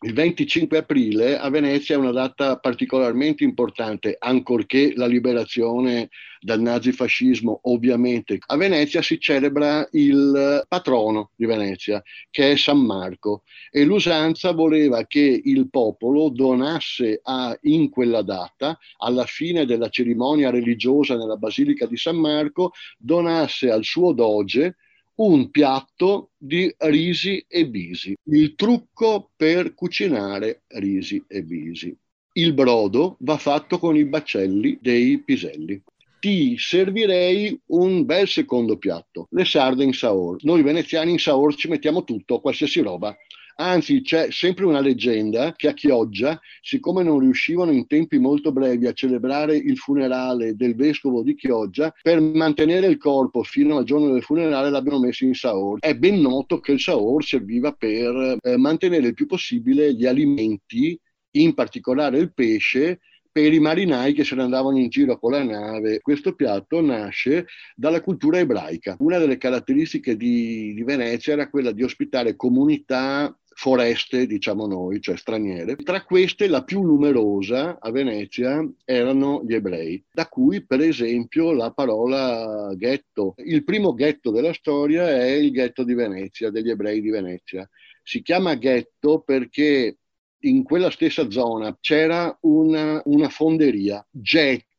Il 0.04 0.14
25 0.14 0.80
aprile 0.80 1.38
a 1.38 1.48
Venezia 1.52 1.94
è 1.94 1.98
una 2.00 2.10
data 2.10 2.58
particolarmente 2.58 3.44
importante, 3.44 4.16
ancorché 4.18 4.94
la 4.96 5.06
liberazione 5.06 6.10
dal 6.40 6.60
nazifascismo, 6.60 7.60
ovviamente. 7.66 8.40
A 8.48 8.58
Venezia 8.58 9.04
si 9.04 9.20
celebra 9.20 9.88
il 9.92 10.66
patrono 10.68 11.30
di 11.36 11.46
Venezia, 11.46 12.02
che 12.32 12.54
è 12.54 12.56
San 12.56 12.80
Marco, 12.80 13.44
e 13.70 13.84
l'usanza 13.84 14.54
voleva 14.54 15.06
che 15.06 15.40
il 15.44 15.70
popolo 15.70 16.30
donasse 16.30 17.20
a, 17.22 17.56
in 17.62 17.92
quella 17.92 18.24
data, 18.24 18.80
alla 18.98 19.26
fine 19.26 19.68
della 19.68 19.90
cerimonia 19.90 20.50
religiosa 20.50 21.16
nella 21.16 21.38
Basilica 21.38 21.86
di 21.86 21.98
San 21.98 22.16
Marco, 22.16 22.72
donasse 22.98 23.70
al 23.70 23.84
suo 23.84 24.14
doge 24.14 24.78
un 25.24 25.52
piatto 25.52 26.32
di 26.38 26.74
risi 26.78 27.44
e 27.48 27.68
bisi, 27.68 28.16
il 28.30 28.56
trucco 28.56 29.32
per 29.36 29.74
cucinare 29.74 30.64
risi 30.68 31.24
e 31.28 31.44
bisi. 31.44 31.96
Il 32.34 32.54
brodo 32.54 33.18
va 33.20 33.38
fatto 33.38 33.78
con 33.78 33.96
i 33.96 34.06
baccelli 34.06 34.80
dei 34.82 35.20
piselli 35.20 35.82
ti 36.22 36.56
servirei 36.56 37.60
un 37.70 38.06
bel 38.06 38.28
secondo 38.28 38.78
piatto, 38.78 39.28
le 39.32 39.44
sarde 39.44 39.84
in 39.84 39.92
saor. 39.92 40.38
Noi 40.44 40.62
veneziani 40.62 41.10
in 41.10 41.18
saor 41.18 41.56
ci 41.56 41.68
mettiamo 41.68 42.04
tutto, 42.04 42.40
qualsiasi 42.40 42.80
roba. 42.82 43.18
Anzi, 43.62 44.02
c'è 44.02 44.32
sempre 44.32 44.66
una 44.66 44.80
leggenda 44.80 45.54
che 45.56 45.68
a 45.68 45.74
Chioggia, 45.74 46.42
siccome 46.62 47.04
non 47.04 47.20
riuscivano 47.20 47.72
in 47.72 47.86
tempi 47.86 48.18
molto 48.18 48.52
brevi 48.52 48.88
a 48.88 48.94
celebrare 48.94 49.56
il 49.56 49.78
funerale 49.78 50.56
del 50.56 50.76
vescovo 50.76 51.22
di 51.22 51.36
Chioggia, 51.36 51.94
per 52.02 52.20
mantenere 52.20 52.88
il 52.88 52.98
corpo 52.98 53.44
fino 53.44 53.78
al 53.78 53.84
giorno 53.84 54.12
del 54.12 54.24
funerale 54.24 54.72
l'abbiano 54.72 55.02
messo 55.02 55.26
in 55.26 55.36
saor. 55.36 55.78
È 55.80 55.96
ben 55.96 56.20
noto 56.20 56.60
che 56.60 56.72
il 56.72 56.80
saor 56.80 57.24
serviva 57.24 57.72
per 57.72 58.40
eh, 58.42 58.58
mantenere 58.58 59.08
il 59.08 59.14
più 59.14 59.28
possibile 59.28 59.94
gli 59.94 60.08
alimenti, 60.08 61.00
in 61.36 61.54
particolare 61.54 62.18
il 62.18 62.34
pesce, 62.34 63.00
per 63.32 63.54
i 63.54 63.60
marinai 63.60 64.14
che 64.14 64.24
se 64.24 64.36
ne 64.36 64.42
andavano 64.42 64.78
in 64.78 64.90
giro 64.90 65.18
con 65.18 65.32
la 65.32 65.44
nave. 65.44 66.02
Questo 66.02 66.34
piatto 66.34 66.82
nasce 66.82 67.46
dalla 67.76 68.02
cultura 68.02 68.40
ebraica. 68.40 68.98
Una 69.00 69.20
delle 69.20 69.38
caratteristiche 69.38 70.18
di, 70.18 70.74
di 70.74 70.84
Venezia 70.84 71.34
era 71.34 71.50
quella 71.50 71.72
di 71.72 71.84
ospitare 71.84 72.36
comunità 72.36 73.34
foreste, 73.54 74.26
diciamo 74.26 74.66
noi, 74.66 75.02
cioè 75.02 75.18
straniere. 75.18 75.76
Tra 75.76 76.04
queste 76.04 76.48
la 76.48 76.64
più 76.64 76.82
numerosa 76.82 77.78
a 77.80 77.92
Venezia 77.92 78.68
erano 78.86 79.44
gli 79.46 79.54
ebrei, 79.54 80.04
da 80.12 80.28
cui 80.28 80.66
per 80.66 80.82
esempio 80.82 81.52
la 81.52 81.72
parola 81.72 82.74
ghetto. 82.76 83.36
Il 83.38 83.64
primo 83.64 83.94
ghetto 83.94 84.32
della 84.32 84.54
storia 84.54 85.10
è 85.10 85.32
il 85.32 85.52
ghetto 85.52 85.84
di 85.84 85.94
Venezia, 85.94 86.50
degli 86.50 86.70
ebrei 86.70 87.02
di 87.02 87.10
Venezia. 87.10 87.70
Si 88.04 88.22
chiama 88.22 88.56
ghetto 88.56 89.22
perché 89.22 89.98
in 90.44 90.64
quella 90.64 90.90
stessa 90.90 91.30
zona 91.30 91.78
c'era 91.80 92.36
una, 92.42 93.02
una 93.06 93.30
fonderia, 93.30 94.06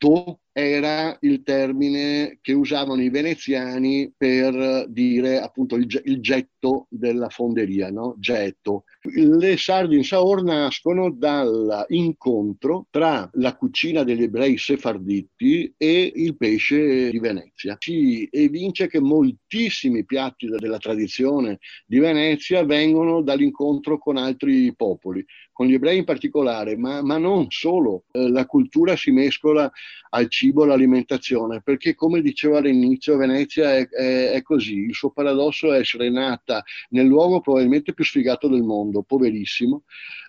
getto 0.02 0.40
era 0.54 1.16
il 1.22 1.42
termine 1.42 2.38
che 2.42 2.52
usavano 2.52 3.00
i 3.00 3.08
veneziani 3.08 4.12
per 4.14 4.86
dire 4.88 5.40
appunto 5.40 5.76
il, 5.76 5.86
il 6.04 6.20
getto 6.20 6.86
della 6.90 7.30
fonderia, 7.30 7.90
no? 7.90 8.16
getto. 8.18 8.84
Le 9.14 9.56
sardi 9.56 9.96
in 9.96 10.04
Saor 10.04 10.42
nascono 10.42 11.10
dall'incontro 11.10 12.86
tra 12.90 13.28
la 13.34 13.56
cucina 13.56 14.02
degli 14.02 14.24
ebrei 14.24 14.58
sefarditi 14.58 15.72
e 15.76 16.12
il 16.14 16.36
pesce 16.36 17.10
di 17.10 17.18
Venezia. 17.18 17.76
Si 17.80 18.28
evince 18.30 18.88
che 18.88 19.00
moltissimi 19.00 20.04
piatti 20.04 20.46
della 20.46 20.78
tradizione 20.78 21.60
di 21.86 21.98
Venezia 21.98 22.62
vengono 22.64 23.22
dall'incontro 23.22 23.98
con 23.98 24.18
altri 24.18 24.74
popoli, 24.76 25.24
con 25.50 25.66
gli 25.66 25.74
ebrei 25.74 25.98
in 25.98 26.04
particolare, 26.04 26.76
ma, 26.76 27.02
ma 27.02 27.16
non 27.16 27.46
solo. 27.48 28.04
Eh, 28.12 28.28
la 28.28 28.44
cultura 28.44 28.96
si 28.96 29.10
mescola 29.10 29.70
al 30.10 30.28
cibo, 30.28 30.64
all'alimentazione, 30.64 31.62
perché 31.62 31.94
come 31.94 32.20
dicevo 32.20 32.56
all'inizio, 32.56 33.16
Venezia 33.16 33.76
è, 33.76 33.88
è, 33.88 34.30
è 34.32 34.42
così, 34.42 34.74
il 34.74 34.94
suo 34.94 35.10
paradosso 35.10 35.72
è 35.72 35.78
essere 35.78 36.10
nata 36.10 36.62
nel 36.90 37.06
luogo 37.06 37.40
probabilmente 37.40 37.94
più 37.94 38.04
sfigato 38.04 38.48
del 38.48 38.62
mondo, 38.62 39.02
poverissimo, 39.02 39.84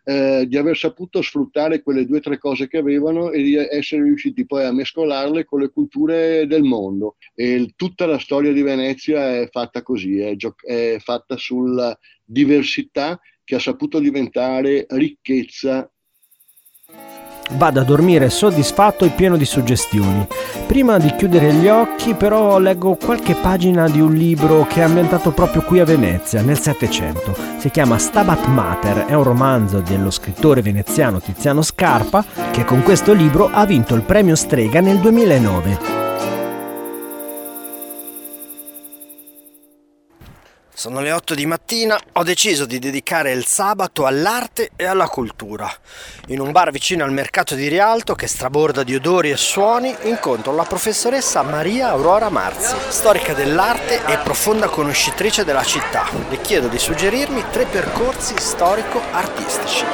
eh, 0.06 0.46
di 0.48 0.58
aver 0.58 0.78
saputo 0.78 1.22
sfruttare 1.22 1.82
quelle 1.82 2.06
due 2.06 2.18
o 2.18 2.22
tre 2.22 2.38
cose 2.38 2.68
che 2.68 2.78
avevano 2.78 3.32
e 3.32 3.42
di 3.42 3.56
essere 3.56 4.04
riusciti 4.04 4.46
poi 4.46 4.66
a 4.66 4.74
mescolarle 4.74 5.46
con 5.46 5.62
le 5.62 5.70
culture 5.70 6.46
del 6.48 6.64
mondo. 6.64 7.18
E 7.34 7.74
tutta 7.76 8.06
la 8.06 8.20
storia 8.20 8.52
di 8.52 8.62
Venezia 8.62 9.38
è 9.38 9.48
fatta 9.50 9.82
così, 9.82 10.20
è, 10.20 10.36
gio- 10.36 10.56
è 10.62 10.98
fatta 11.00 11.38
sulla 11.38 11.98
diversità 12.24 13.20
che 13.44 13.56
ha 13.56 13.60
saputo 13.60 14.00
diventare 14.00 14.86
ricchezza 14.90 15.90
Vado 17.52 17.80
a 17.80 17.84
dormire 17.84 18.30
soddisfatto 18.30 19.06
e 19.06 19.10
pieno 19.10 19.38
di 19.38 19.46
suggestioni. 19.46 20.28
Prima 20.66 20.98
di 20.98 21.14
chiudere 21.16 21.54
gli 21.54 21.68
occhi 21.68 22.14
però 22.14 22.58
leggo 22.58 22.96
qualche 22.96 23.36
pagina 23.36 23.88
di 23.88 24.00
un 24.00 24.14
libro 24.14 24.66
che 24.68 24.80
è 24.80 24.84
ambientato 24.84 25.32
proprio 25.32 25.62
qui 25.62 25.80
a 25.80 25.86
Venezia, 25.86 26.42
nel 26.42 26.60
Settecento. 26.60 27.36
Si 27.58 27.70
chiama 27.70 27.98
Stabat 27.98 28.46
Mater, 28.48 29.06
è 29.06 29.14
un 29.14 29.24
romanzo 29.24 29.82
dello 29.82 30.10
scrittore 30.10 30.62
veneziano 30.62 31.20
Tiziano 31.20 31.62
Scarpa 31.62 32.26
che 32.52 32.66
con 32.66 32.82
questo 32.82 33.14
libro 33.14 33.50
ha 33.52 33.66
vinto 33.66 33.96
il 33.96 34.02
premio 34.02 34.36
Strega 34.36 34.82
nel 34.82 34.98
2009. 34.98 36.03
Sono 40.84 41.00
le 41.00 41.14
8 41.14 41.34
di 41.34 41.46
mattina, 41.46 41.98
ho 42.12 42.24
deciso 42.24 42.66
di 42.66 42.78
dedicare 42.78 43.32
il 43.32 43.46
sabato 43.46 44.06
all'arte 44.06 44.72
e 44.76 44.84
alla 44.84 45.08
cultura. 45.08 45.66
In 46.28 46.42
un 46.42 46.52
bar 46.52 46.72
vicino 46.72 47.06
al 47.06 47.14
mercato 47.14 47.56
di 47.56 47.70
Rialto, 47.70 48.16
che 48.16 48.28
straborda 48.28 48.84
di 48.84 48.94
odori 48.94 49.30
e 49.30 49.38
suoni, 49.38 49.96
incontro 50.02 50.54
la 50.54 50.66
professoressa 50.66 51.42
Maria 51.42 51.88
Aurora 51.88 52.30
Marzi, 52.30 52.76
storica 52.92 53.34
dell'arte 53.34 54.02
e 54.12 54.18
profonda 54.26 54.68
conoscitrice 54.68 55.46
della 55.46 55.64
città. 55.64 56.04
Le 56.30 56.42
chiedo 56.42 56.68
di 56.68 56.78
suggerirmi 56.78 57.46
tre 57.50 57.64
percorsi 57.64 58.38
storico-artistici. 58.38 59.86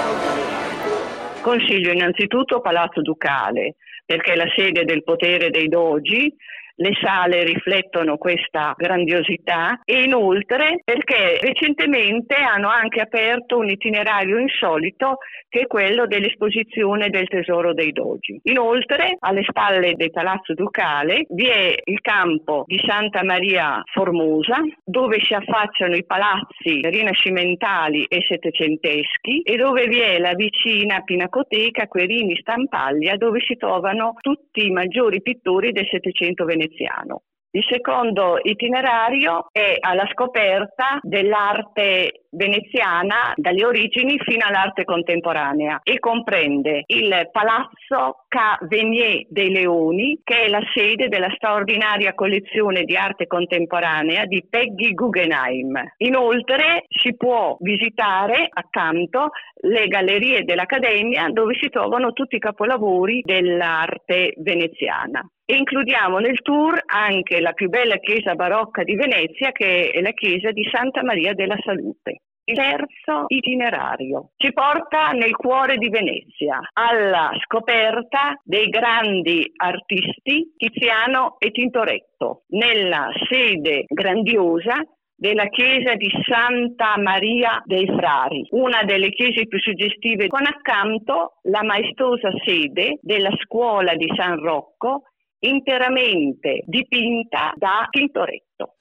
Consiglio 1.42 1.92
innanzitutto 1.92 2.62
Palazzo 2.62 3.04
Ducale, 3.04 3.76
perché 4.08 4.34
è 4.34 4.36
la 4.36 4.52
sede 4.56 4.86
del 4.86 5.04
potere 5.04 5.52
dei 5.52 5.68
dogi 5.68 6.36
le 6.80 6.92
sale 7.02 7.44
riflettono 7.44 8.18
questa 8.18 8.74
grandiosità 8.78 9.82
e 9.84 10.04
inoltre 10.04 10.82
perché 10.84 11.40
recentemente 11.42 12.36
hanno 12.36 12.70
anche 12.70 13.02
aperto 13.02 13.58
un 13.58 13.70
itinerario 13.70 14.38
insolito 14.38 15.18
che 15.50 15.62
è 15.62 15.68
quello 15.68 16.06
dell'esposizione 16.06 17.10
del 17.10 17.28
tesoro 17.28 17.74
dei 17.74 17.92
dogi. 17.92 18.40
Inoltre 18.44 19.18
alle 19.20 19.44
spalle 19.44 19.94
del 19.96 20.12
Palazzo 20.12 20.54
Ducale 20.54 21.26
vi 21.30 21.48
è 21.48 21.76
il 21.84 22.00
campo 22.02 22.64
di 22.66 22.80
Santa 22.86 23.24
Maria 23.24 23.82
Formosa 23.92 24.58
dove 24.84 25.20
si 25.22 25.34
affacciano 25.34 25.96
i 25.96 26.06
palazzi 26.06 26.80
rinascimentali 26.82 28.06
e 28.06 28.24
settecenteschi 28.26 29.42
e 29.42 29.56
dove 29.58 29.88
vi 29.88 30.00
è 30.00 30.18
la 30.20 30.34
vicina 30.34 31.02
Pinacoteca 31.02 31.88
Querini 31.88 32.38
Stampaglia 32.38 33.18
dove 33.18 33.40
si 33.42 33.56
trovano 33.58 34.14
tutti 34.22 34.66
i 34.66 34.72
maggiori 34.72 35.22
pittori 35.22 35.72
del 35.72 35.88
Settecento 35.90 36.46
veneziano 36.46 36.68
veneziano. 36.70 37.24
Il 37.52 37.66
secondo 37.68 38.38
itinerario 38.44 39.48
è 39.52 39.78
alla 39.80 40.08
scoperta 40.12 41.00
dell'arte 41.02 42.26
veneziana 42.30 43.34
dalle 43.36 43.66
origini 43.66 44.20
fino 44.20 44.46
all'arte 44.46 44.84
contemporanea 44.84 45.80
e 45.82 45.98
comprende 45.98 46.84
il 46.86 47.28
Palazzo 47.32 48.26
Ca 48.28 48.56
Venier 48.68 49.26
dei 49.30 49.50
Leoni, 49.50 50.22
che 50.24 50.44
è 50.44 50.48
la 50.48 50.62
sede 50.76 51.08
della 51.08 51.34
straordinaria 51.34 52.14
collezione 52.14 52.84
di 52.84 52.96
arte 52.96 53.26
contemporanea 53.26 54.26
di 54.26 54.46
Peggy 54.48 54.94
Guggenheim. 54.94 55.74
Inoltre 55.98 56.84
si 56.88 57.16
può 57.16 57.58
visitare 57.62 58.48
accanto 58.48 59.32
le 59.62 59.88
gallerie 59.88 60.44
dell'Accademia 60.44 61.30
dove 61.32 61.56
si 61.60 61.70
trovano 61.70 62.14
tutti 62.14 62.36
i 62.36 62.40
capolavori 62.40 63.22
dell'arte 63.26 64.36
veneziana. 64.38 65.28
E 65.52 65.56
includiamo 65.56 66.20
nel 66.20 66.44
tour 66.44 66.80
anche 66.86 67.42
la 67.42 67.54
più 67.54 67.70
bella 67.70 67.98
chiesa 67.98 68.36
barocca 68.36 68.84
di 68.84 68.94
Venezia, 68.94 69.52
che 69.52 69.90
è 69.90 70.00
la 70.00 70.12
chiesa 70.12 70.52
di 70.52 70.64
Santa 70.72 71.02
Maria 71.02 71.34
della 71.34 71.58
Salute. 71.66 72.22
Il 72.44 72.56
terzo 72.56 73.26
itinerario 73.30 74.30
ci 74.38 74.54
porta 74.54 75.10
nel 75.10 75.36
cuore 75.36 75.78
di 75.78 75.90
Venezia, 75.90 76.60
alla 76.74 77.32
scoperta 77.44 78.40
dei 78.44 78.70
grandi 78.70 79.52
artisti 79.56 80.54
Tiziano 80.56 81.38
e 81.40 81.50
Tintoretto, 81.50 82.44
nella 82.50 83.10
sede 83.28 83.86
grandiosa 83.88 84.76
della 85.16 85.48
chiesa 85.48 85.96
di 85.96 86.12
Santa 86.28 86.96
Maria 87.00 87.60
dei 87.66 87.88
Frari, 87.88 88.46
una 88.52 88.84
delle 88.84 89.10
chiese 89.10 89.48
più 89.48 89.58
suggestive, 89.58 90.28
con 90.28 90.46
accanto 90.46 91.40
la 91.50 91.64
maestosa 91.64 92.30
sede 92.46 93.00
della 93.02 93.32
scuola 93.42 93.96
di 93.96 94.08
San 94.16 94.38
Rocco 94.38 95.06
interamente 95.40 96.64
dipinta 96.66 97.54
da 97.56 97.88
Tintoretto. 97.90 98.76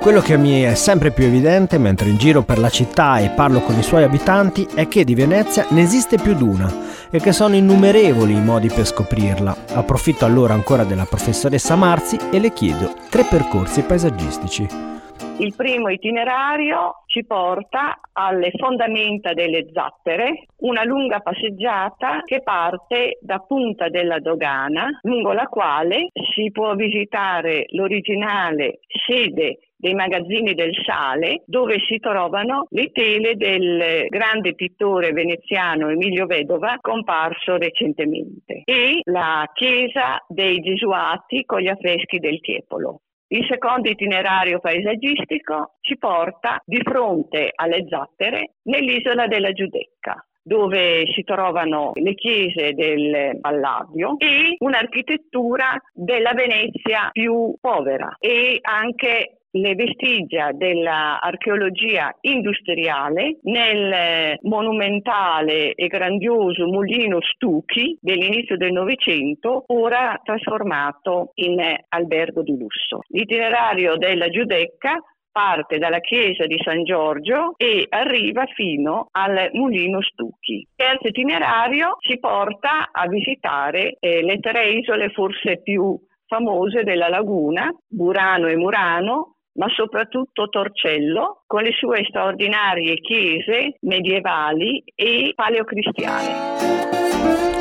Quello 0.00 0.22
che 0.22 0.38
mi 0.38 0.62
è 0.62 0.74
sempre 0.74 1.10
più 1.10 1.24
evidente 1.24 1.76
mentre 1.76 2.08
in 2.08 2.16
giro 2.16 2.42
per 2.42 2.58
la 2.58 2.70
città 2.70 3.18
e 3.18 3.28
parlo 3.28 3.60
con 3.60 3.78
i 3.78 3.82
suoi 3.82 4.02
abitanti 4.02 4.66
è 4.74 4.88
che 4.88 5.04
di 5.04 5.14
Venezia 5.14 5.66
ne 5.70 5.82
esiste 5.82 6.16
più 6.16 6.34
d'una 6.34 7.08
e 7.10 7.20
che 7.20 7.32
sono 7.32 7.54
innumerevoli 7.54 8.32
i 8.32 8.42
modi 8.42 8.68
per 8.68 8.86
scoprirla. 8.86 9.54
Approfitto 9.74 10.24
allora 10.24 10.54
ancora 10.54 10.84
della 10.84 11.04
professoressa 11.04 11.76
Marzi 11.76 12.16
e 12.32 12.40
le 12.40 12.54
chiedo 12.54 12.94
tre 13.10 13.24
percorsi 13.24 13.82
paesaggistici. 13.82 14.99
Il 15.40 15.54
primo 15.56 15.88
itinerario 15.88 17.02
ci 17.06 17.24
porta 17.24 17.98
alle 18.12 18.50
fondamenta 18.58 19.32
delle 19.32 19.68
Zattere, 19.72 20.44
una 20.58 20.84
lunga 20.84 21.20
passeggiata 21.20 22.20
che 22.26 22.42
parte 22.42 23.16
da 23.22 23.38
Punta 23.38 23.88
della 23.88 24.18
Dogana, 24.18 24.98
lungo 25.00 25.32
la 25.32 25.46
quale 25.46 26.08
si 26.34 26.50
può 26.50 26.74
visitare 26.74 27.64
l'originale 27.70 28.80
sede 29.06 29.60
dei 29.74 29.94
magazzini 29.94 30.52
del 30.52 30.74
sale 30.84 31.42
dove 31.46 31.78
si 31.88 31.98
trovano 32.00 32.66
le 32.68 32.92
tele 32.92 33.34
del 33.34 34.08
grande 34.08 34.54
pittore 34.54 35.12
veneziano 35.12 35.88
Emilio 35.88 36.26
Vedova 36.26 36.76
comparso 36.82 37.56
recentemente 37.56 38.60
e 38.66 39.00
la 39.04 39.50
chiesa 39.54 40.22
dei 40.28 40.60
Gesuati 40.60 41.46
con 41.46 41.60
gli 41.60 41.68
affreschi 41.68 42.18
del 42.18 42.40
Tiepolo. 42.40 43.00
Il 43.32 43.46
secondo 43.48 43.88
itinerario 43.88 44.58
paesaggistico 44.58 45.76
ci 45.82 45.96
porta 45.98 46.60
di 46.64 46.80
fronte 46.82 47.52
alle 47.54 47.86
zattere 47.88 48.54
nell'isola 48.64 49.28
della 49.28 49.52
Giudecca 49.52 50.24
dove 50.42 51.04
si 51.14 51.22
trovano 51.22 51.92
le 51.94 52.14
chiese 52.14 52.72
del 52.72 53.38
Palladio 53.40 54.16
e 54.18 54.56
un'architettura 54.58 55.80
della 55.92 56.32
Venezia 56.32 57.10
più 57.12 57.54
povera 57.60 58.16
e 58.18 58.58
anche 58.62 59.39
le 59.52 59.74
vestigia 59.74 60.52
dell'archeologia 60.52 62.14
industriale 62.20 63.38
nel 63.42 64.38
monumentale 64.42 65.74
e 65.74 65.86
grandioso 65.88 66.66
mulino 66.66 67.18
Stucchi 67.20 67.98
dell'inizio 68.00 68.56
del 68.56 68.72
Novecento, 68.72 69.64
ora 69.68 70.20
trasformato 70.22 71.32
in 71.34 71.60
albergo 71.88 72.42
di 72.42 72.56
lusso. 72.56 73.00
L'itinerario 73.08 73.96
della 73.96 74.28
Giudecca 74.28 75.02
parte 75.32 75.78
dalla 75.78 76.00
chiesa 76.00 76.46
di 76.46 76.60
San 76.62 76.82
Giorgio 76.82 77.54
e 77.56 77.86
arriva 77.88 78.44
fino 78.46 79.06
al 79.12 79.50
mulino 79.52 80.02
Stucchi. 80.02 80.54
Il 80.54 80.68
terzo 80.74 81.08
itinerario 81.08 81.96
ci 82.00 82.18
porta 82.18 82.88
a 82.90 83.06
visitare 83.06 83.96
eh, 84.00 84.22
le 84.22 84.38
tre 84.38 84.70
isole 84.70 85.10
forse 85.10 85.60
più 85.62 85.96
famose 86.26 86.84
della 86.84 87.08
laguna, 87.08 87.68
Burano 87.88 88.46
e 88.46 88.56
Murano, 88.56 89.36
ma 89.54 89.66
soprattutto 89.74 90.48
Torcello, 90.48 91.42
con 91.46 91.62
le 91.62 91.72
sue 91.72 92.04
straordinarie 92.08 92.94
chiese 93.00 93.76
medievali 93.80 94.82
e 94.94 95.32
paleocristiane. 95.34 96.80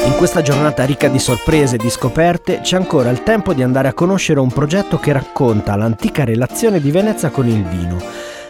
In 0.05 0.15
questa 0.17 0.41
giornata 0.41 0.85
ricca 0.85 1.07
di 1.07 1.19
sorprese 1.19 1.75
e 1.75 1.77
di 1.77 1.89
scoperte 1.89 2.61
c'è 2.61 2.77
ancora 2.77 3.09
il 3.09 3.23
tempo 3.23 3.53
di 3.53 3.61
andare 3.61 3.89
a 3.89 3.93
conoscere 3.93 4.39
un 4.39 4.51
progetto 4.51 4.97
che 4.97 5.11
racconta 5.11 5.75
l'antica 5.75 6.23
relazione 6.23 6.79
di 6.79 6.89
Venezia 6.89 7.29
con 7.29 7.47
il 7.47 7.63
vino, 7.63 7.97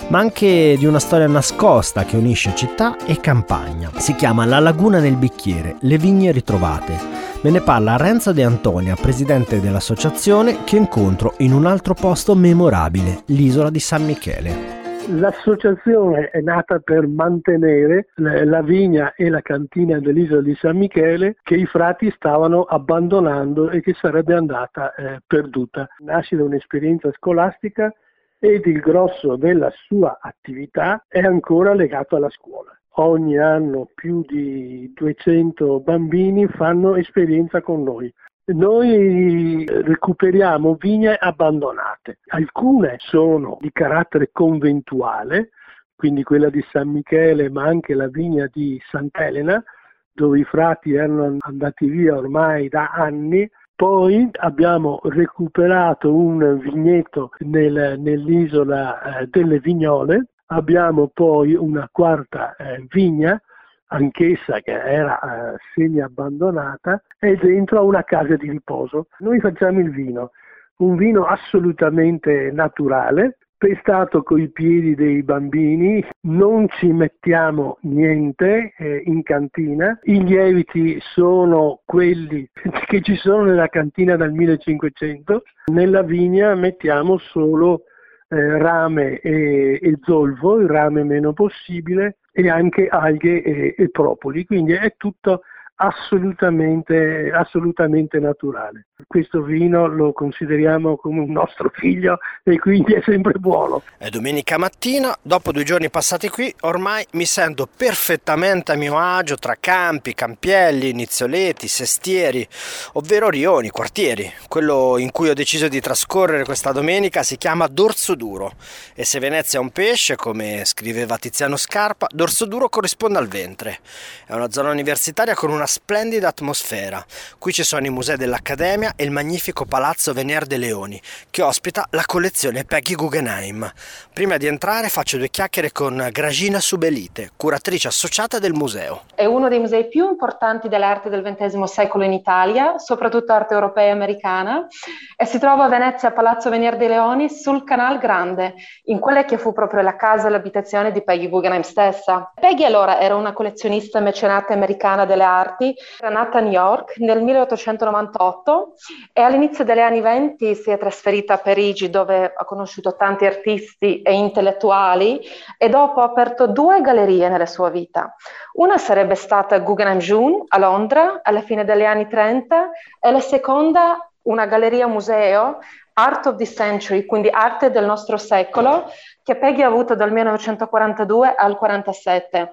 ma 0.09 0.19
anche 0.19 0.75
di 0.77 0.85
una 0.85 0.99
storia 0.99 1.27
nascosta 1.27 2.03
che 2.03 2.17
unisce 2.17 2.55
città 2.55 2.97
e 3.05 3.19
campagna. 3.19 3.89
Si 3.95 4.15
chiama 4.15 4.45
La 4.45 4.59
laguna 4.59 4.99
nel 4.99 5.15
bicchiere, 5.15 5.75
le 5.81 5.97
vigne 5.97 6.31
ritrovate. 6.31 6.93
Me 7.41 7.51
ne 7.51 7.61
parla 7.61 7.95
Renzo 7.95 8.33
De 8.33 8.43
Antonia, 8.43 8.95
presidente 8.95 9.61
dell'associazione, 9.61 10.63
che 10.65 10.77
incontro 10.77 11.35
in 11.37 11.53
un 11.53 11.65
altro 11.65 11.93
posto 11.93 12.35
memorabile, 12.35 13.21
l'isola 13.27 13.69
di 13.69 13.79
San 13.79 14.05
Michele. 14.05 14.77
L'associazione 15.11 16.29
è 16.29 16.41
nata 16.41 16.79
per 16.79 17.07
mantenere 17.07 18.09
la 18.15 18.61
vigna 18.61 19.13
e 19.15 19.29
la 19.29 19.41
cantina 19.41 19.99
dell'isola 19.99 20.41
di 20.41 20.53
San 20.55 20.77
Michele 20.77 21.37
che 21.41 21.55
i 21.55 21.65
frati 21.65 22.11
stavano 22.11 22.63
abbandonando 22.63 23.71
e 23.71 23.81
che 23.81 23.95
sarebbe 23.99 24.35
andata 24.35 24.93
eh, 24.93 25.19
perduta. 25.25 25.87
Nasce 25.99 26.35
da 26.35 26.43
un'esperienza 26.43 27.09
scolastica 27.13 27.91
ed 28.39 28.65
il 28.65 28.79
grosso 28.79 29.35
della 29.35 29.71
sua 29.85 30.17
attività 30.21 31.05
è 31.07 31.19
ancora 31.19 31.73
legato 31.73 32.15
alla 32.15 32.29
scuola. 32.29 32.71
Ogni 33.01 33.37
anno 33.37 33.89
più 33.93 34.23
di 34.25 34.91
200 34.95 35.81
bambini 35.81 36.47
fanno 36.47 36.95
esperienza 36.95 37.61
con 37.61 37.83
noi. 37.83 38.11
Noi 38.45 39.65
recuperiamo 39.65 40.75
vigne 40.79 41.15
abbandonate. 41.15 42.19
Alcune 42.29 42.95
sono 42.97 43.57
di 43.61 43.71
carattere 43.71 44.29
conventuale, 44.31 45.51
quindi 45.95 46.23
quella 46.23 46.49
di 46.49 46.65
San 46.71 46.89
Michele, 46.89 47.49
ma 47.49 47.65
anche 47.65 47.93
la 47.93 48.07
vigna 48.07 48.49
di 48.51 48.81
Sant'Elena, 48.89 49.63
dove 50.11 50.39
i 50.39 50.43
frati 50.45 50.93
erano 50.93 51.37
andati 51.41 51.87
via 51.87 52.17
ormai 52.17 52.69
da 52.69 52.89
anni. 52.91 53.49
Poi 53.79 54.29
abbiamo 54.41 54.99
recuperato 55.03 56.13
un 56.13 56.59
vigneto 56.59 57.29
nel, 57.45 57.95
nell'isola 57.97 59.21
eh, 59.21 59.27
delle 59.27 59.59
Vignole, 59.59 60.31
abbiamo 60.47 61.07
poi 61.07 61.55
una 61.55 61.87
quarta 61.89 62.57
eh, 62.57 62.85
vigna 62.89 63.41
anch'essa 63.87 64.59
che 64.59 64.73
era 64.73 65.17
eh, 65.21 65.55
semi 65.73 66.01
abbandonata, 66.01 67.01
è 67.17 67.33
dentro 67.35 67.85
una 67.85 68.03
casa 68.03 68.35
di 68.35 68.49
riposo. 68.49 69.07
Noi 69.19 69.39
facciamo 69.39 69.79
il 69.79 69.91
vino, 69.91 70.31
un 70.79 70.97
vino 70.97 71.23
assolutamente 71.23 72.51
naturale, 72.51 73.37
pestato 73.59 74.23
coi 74.23 74.49
piedi 74.49 74.95
dei 74.95 75.21
bambini, 75.21 76.03
non 76.21 76.65
ci 76.69 76.87
mettiamo 76.93 77.77
niente 77.81 78.73
eh, 78.77 79.03
in 79.05 79.21
cantina, 79.21 79.99
i 80.03 80.23
lieviti 80.23 80.97
sono 81.01 81.81
quelli 81.83 82.49
che 82.87 83.01
ci 83.01 83.15
sono 83.17 83.43
nella 83.43 83.67
cantina 83.67 84.15
dal 84.15 84.31
1500, 84.31 85.43
nella 85.73 86.03
vigna 86.03 86.55
mettiamo 86.55 87.17
solo 87.17 87.83
eh, 88.29 88.57
rame 88.57 89.19
e, 89.19 89.77
e, 89.81 89.97
zolfo, 90.03 90.59
il 90.59 90.69
rame 90.69 91.03
meno 91.03 91.33
possibile, 91.33 92.19
e 92.31 92.49
anche 92.49 92.87
alghe 92.87 93.43
e, 93.43 93.75
e 93.77 93.89
propoli, 93.89 94.45
quindi 94.45 94.71
è 94.71 94.93
tutto 94.95 95.41
assolutamente, 95.81 97.31
assolutamente 97.33 98.19
naturale. 98.19 98.87
Questo 99.07 99.41
vino 99.41 99.87
lo 99.87 100.11
consideriamo 100.11 100.97
come 100.97 101.21
un 101.21 101.31
nostro 101.31 101.71
figlio 101.73 102.19
e 102.43 102.59
quindi 102.59 102.93
è 102.93 103.01
sempre 103.01 103.33
buono. 103.39 103.81
È 103.97 104.09
domenica 104.09 104.57
mattina, 104.57 105.17
dopo 105.21 105.53
due 105.53 105.63
giorni 105.63 105.89
passati 105.89 106.27
qui, 106.27 106.53
ormai 106.61 107.05
mi 107.13 107.23
sento 107.25 107.67
perfettamente 107.73 108.73
a 108.73 108.75
mio 108.75 108.97
agio 108.97 109.37
tra 109.37 109.55
campi, 109.57 110.13
campielli, 110.13 110.91
nizzoleti, 110.91 111.69
sestieri, 111.69 112.45
ovvero 112.93 113.29
rioni, 113.29 113.69
quartieri. 113.69 114.29
Quello 114.49 114.97
in 114.97 115.11
cui 115.11 115.29
ho 115.29 115.33
deciso 115.33 115.69
di 115.69 115.79
trascorrere 115.79 116.43
questa 116.43 116.73
domenica 116.73 117.23
si 117.23 117.37
chiama 117.37 117.67
Dorso 117.67 118.15
Duro 118.15 118.51
e 118.93 119.05
se 119.05 119.19
Venezia 119.19 119.59
è 119.59 119.61
un 119.61 119.71
pesce, 119.71 120.17
come 120.17 120.65
scriveva 120.65 121.17
Tiziano 121.17 121.55
Scarpa, 121.55 122.07
Dorso 122.11 122.45
Duro 122.45 122.67
corrisponde 122.67 123.17
al 123.17 123.27
ventre. 123.27 123.79
È 124.25 124.33
una 124.33 124.51
zona 124.51 124.71
universitaria 124.71 125.35
con 125.35 125.51
una 125.51 125.67
splendida 125.69 126.27
atmosfera. 126.27 127.05
Qui 127.37 127.53
ci 127.53 127.63
sono 127.63 127.85
i 127.85 127.91
musei 127.91 128.17
dell'Accademia 128.17 128.93
e 128.95 129.03
il 129.03 129.11
magnifico 129.11 129.65
palazzo 129.65 130.13
Vener 130.13 130.47
de 130.47 130.57
Leoni, 130.57 130.99
che 131.29 131.43
ospita 131.43 131.85
la 131.91 132.03
collezione 132.07 132.63
Peggy 132.65 132.95
Guggenheim. 132.95 133.71
Prima 134.11 134.37
di 134.37 134.47
entrare 134.47 134.89
faccio 134.89 135.17
due 135.17 135.29
chiacchiere 135.29 135.71
con 135.71 136.09
Gragina 136.11 136.59
Subelite, 136.59 137.29
curatrice 137.37 137.87
associata 137.87 138.39
del 138.39 138.53
museo. 138.53 139.03
È 139.13 139.25
uno 139.25 139.47
dei 139.47 139.59
musei 139.59 139.87
più 139.87 140.09
importanti 140.09 140.69
dell'arte 140.69 141.09
del 141.09 141.21
XX 141.21 141.61
secolo 141.63 142.03
in 142.03 142.13
Italia, 142.13 142.79
soprattutto 142.79 143.31
arte 143.31 143.53
europea 143.53 143.85
e 143.85 143.91
americana, 143.91 144.67
e 145.15 145.25
si 145.25 145.37
trova 145.37 145.65
a 145.65 145.69
Venezia, 145.69 146.11
Palazzo 146.11 146.49
Vener 146.49 146.77
de 146.77 146.87
Leoni, 146.87 147.29
sul 147.29 147.63
Canal 147.63 147.99
Grande, 147.99 148.55
in 148.85 148.97
quella 148.97 149.23
che 149.23 149.37
fu 149.37 149.53
proprio 149.53 149.83
la 149.83 149.95
casa 149.95 150.27
e 150.27 150.31
l'abitazione 150.31 150.91
di 150.91 151.03
Peggy 151.03 151.29
Guggenheim 151.29 151.61
stessa. 151.61 152.31
Peggy 152.33 152.65
allora 152.65 152.99
era 152.99 153.15
una 153.15 153.33
collezionista 153.33 153.99
mecenate 153.99 154.53
americana 154.53 155.05
delle 155.05 155.23
arti 155.23 155.57
arti, 155.59 155.75
era 155.99 156.09
nata 156.09 156.37
a 156.37 156.41
New 156.41 156.51
York 156.51 156.97
nel 156.97 157.21
1898 157.21 158.73
e 159.11 159.21
all'inizio 159.21 159.63
degli 159.65 159.79
anni 159.79 159.99
20 159.99 160.55
si 160.55 160.71
è 160.71 160.77
trasferita 160.77 161.33
a 161.33 161.37
Parigi 161.37 161.89
dove 161.89 162.33
ha 162.35 162.45
conosciuto 162.45 162.95
tanti 162.95 163.25
artisti 163.25 164.01
e 164.01 164.13
intellettuali 164.13 165.21
e 165.57 165.69
dopo 165.69 165.99
ha 165.99 166.05
aperto 166.05 166.47
due 166.47 166.81
gallerie 166.81 167.27
nella 167.27 167.45
sua 167.45 167.69
vita. 167.69 168.15
Una 168.53 168.77
sarebbe 168.77 169.15
stata 169.15 169.59
Guggenheim 169.59 169.99
June 169.99 170.43
a 170.47 170.57
Londra 170.57 171.19
alla 171.21 171.41
fine 171.41 171.65
degli 171.65 171.85
anni 171.85 172.07
30 172.07 172.69
e 172.99 173.11
la 173.11 173.19
seconda 173.19 174.03
una 174.21 174.45
galleria 174.45 174.87
museo 174.87 175.59
Art 175.93 176.27
of 176.27 176.35
the 176.35 176.45
Century, 176.45 177.05
quindi 177.05 177.29
arte 177.29 177.71
del 177.71 177.83
nostro 177.83 178.15
secolo, 178.15 178.89
che 179.21 179.35
Peggy 179.35 179.63
ha 179.63 179.67
avuto 179.67 179.95
dal 179.95 180.11
1942 180.11 181.35
al 181.35 181.57
1947. 181.59 182.51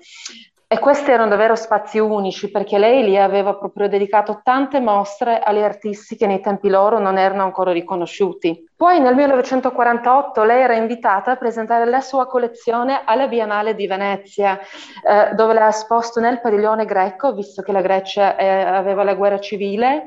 E 0.69 0.81
questi 0.81 1.13
erano 1.13 1.29
davvero 1.29 1.55
spazi 1.55 2.01
unici 2.01 2.51
perché 2.51 2.77
lei 2.77 3.05
li 3.05 3.17
aveva 3.17 3.55
proprio 3.55 3.89
dedicato 3.89 4.41
tante 4.43 4.81
mostre 4.81 5.39
agli 5.39 5.63
artisti 5.63 6.17
che 6.17 6.27
nei 6.27 6.41
tempi 6.41 6.69
loro 6.69 6.99
non 6.99 7.19
erano 7.19 7.45
ancora 7.45 7.71
riconosciuti. 7.71 8.69
Poi 8.75 8.99
nel 8.99 9.15
1948 9.15 10.43
lei 10.43 10.63
era 10.63 10.75
invitata 10.75 11.31
a 11.31 11.37
presentare 11.37 11.85
la 11.85 12.01
sua 12.01 12.27
collezione 12.27 13.03
alla 13.05 13.29
Biennale 13.29 13.77
di 13.77 13.87
Venezia, 13.87 14.59
eh, 14.59 15.35
dove 15.37 15.55
l'ha 15.55 15.69
esposto 15.69 16.19
nel 16.19 16.41
padiglione 16.41 16.85
greco, 16.85 17.33
visto 17.33 17.63
che 17.63 17.71
la 17.71 17.81
Grecia 17.81 18.35
eh, 18.35 18.49
aveva 18.49 19.05
la 19.05 19.15
guerra 19.15 19.39
civile 19.39 20.07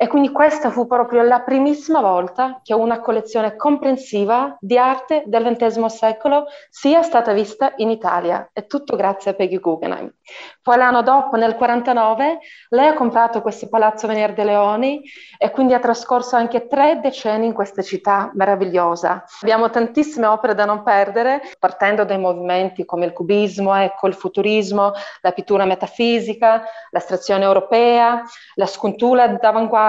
E 0.00 0.06
quindi 0.06 0.30
questa 0.30 0.70
fu 0.70 0.86
proprio 0.86 1.22
la 1.22 1.40
primissima 1.40 2.00
volta 2.00 2.60
che 2.62 2.72
una 2.72 3.00
collezione 3.00 3.56
comprensiva 3.56 4.56
di 4.60 4.78
arte 4.78 5.24
del 5.26 5.56
XX 5.56 5.86
secolo 5.86 6.46
sia 6.70 7.02
stata 7.02 7.32
vista 7.32 7.72
in 7.78 7.90
Italia. 7.90 8.48
E 8.52 8.68
tutto 8.68 8.94
grazie 8.94 9.32
a 9.32 9.34
Peggy 9.34 9.58
Guggenheim. 9.58 10.14
Poi 10.62 10.76
l'anno 10.76 11.02
dopo, 11.02 11.36
nel 11.36 11.56
1949, 11.58 12.38
lei 12.68 12.86
ha 12.86 12.94
comprato 12.94 13.42
questo 13.42 13.68
Palazzo 13.68 14.06
Venier 14.06 14.34
de 14.34 14.44
Leoni 14.44 15.02
e 15.36 15.50
quindi 15.50 15.74
ha 15.74 15.80
trascorso 15.80 16.36
anche 16.36 16.68
tre 16.68 17.00
decenni 17.00 17.46
in 17.46 17.52
questa 17.52 17.82
città 17.82 18.30
meravigliosa. 18.34 19.24
Abbiamo 19.40 19.68
tantissime 19.68 20.26
opere 20.26 20.54
da 20.54 20.64
non 20.64 20.84
perdere, 20.84 21.42
partendo 21.58 22.04
dai 22.04 22.18
movimenti 22.18 22.84
come 22.84 23.04
il 23.04 23.12
cubismo, 23.12 23.74
ecco, 23.74 24.06
il 24.06 24.14
futurismo, 24.14 24.92
la 25.22 25.32
pittura 25.32 25.64
metafisica, 25.64 26.62
l'astrazione 26.90 27.42
europea, 27.42 28.22
la 28.54 28.66
scultura 28.66 29.26
d'avanguardia, 29.26 29.86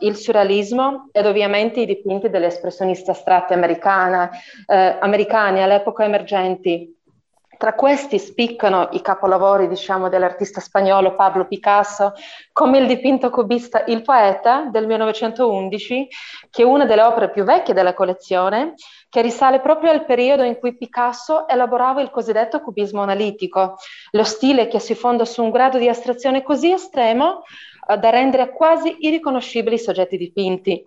il 0.00 0.16
surrealismo 0.16 1.08
ed 1.12 1.26
ovviamente 1.26 1.80
i 1.80 1.86
dipinti 1.86 2.28
delle 2.28 2.46
espressioniste 2.46 3.12
astratte 3.12 3.54
americane, 3.54 4.30
eh, 4.66 4.96
americani 5.00 5.62
all'epoca 5.62 6.04
emergenti. 6.04 6.96
Tra 7.58 7.74
questi 7.74 8.20
spiccano 8.20 8.88
i 8.92 9.00
capolavori, 9.00 9.66
diciamo, 9.66 10.08
dell'artista 10.08 10.60
spagnolo 10.60 11.16
Pablo 11.16 11.44
Picasso, 11.46 12.12
come 12.52 12.78
il 12.78 12.86
dipinto 12.86 13.30
cubista 13.30 13.82
Il 13.86 14.02
Poeta 14.02 14.68
del 14.70 14.86
1911, 14.86 16.06
che 16.50 16.62
è 16.62 16.64
una 16.64 16.84
delle 16.84 17.02
opere 17.02 17.30
più 17.30 17.42
vecchie 17.42 17.74
della 17.74 17.94
collezione, 17.94 18.74
che 19.08 19.22
risale 19.22 19.58
proprio 19.58 19.90
al 19.90 20.04
periodo 20.04 20.44
in 20.44 20.58
cui 20.58 20.76
Picasso 20.76 21.48
elaborava 21.48 22.00
il 22.00 22.10
cosiddetto 22.10 22.60
cubismo 22.60 23.02
analitico, 23.02 23.76
lo 24.12 24.24
stile 24.24 24.68
che 24.68 24.78
si 24.78 24.94
fonda 24.94 25.24
su 25.24 25.42
un 25.42 25.50
grado 25.50 25.78
di 25.78 25.88
astrazione 25.88 26.44
così 26.44 26.70
estremo 26.70 27.42
da 27.96 28.10
rendere 28.10 28.50
quasi 28.50 28.96
irriconoscibili 29.00 29.76
i 29.76 29.78
soggetti 29.78 30.16
dipinti. 30.16 30.84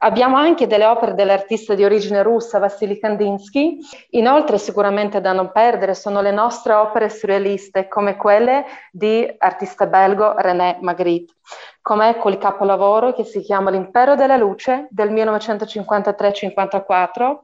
Abbiamo 0.00 0.36
anche 0.36 0.66
delle 0.66 0.84
opere 0.84 1.14
dell'artista 1.14 1.74
di 1.74 1.84
origine 1.84 2.22
russa 2.22 2.58
Vassili 2.58 2.98
Kandinsky. 2.98 3.78
Inoltre, 4.10 4.58
sicuramente 4.58 5.20
da 5.20 5.32
non 5.32 5.52
perdere, 5.52 5.94
sono 5.94 6.20
le 6.20 6.32
nostre 6.32 6.74
opere 6.74 7.08
surrealiste, 7.08 7.88
come 7.88 8.16
quelle 8.16 8.64
di 8.90 9.32
artista 9.38 9.86
belgo 9.86 10.34
René 10.36 10.78
Magritte, 10.80 11.34
come 11.80 12.10
ecco 12.10 12.28
il 12.28 12.38
capolavoro 12.38 13.14
che 13.14 13.24
si 13.24 13.40
chiama 13.40 13.70
L'impero 13.70 14.14
della 14.14 14.36
luce 14.36 14.86
del 14.90 15.10
1953-54, 15.12 17.36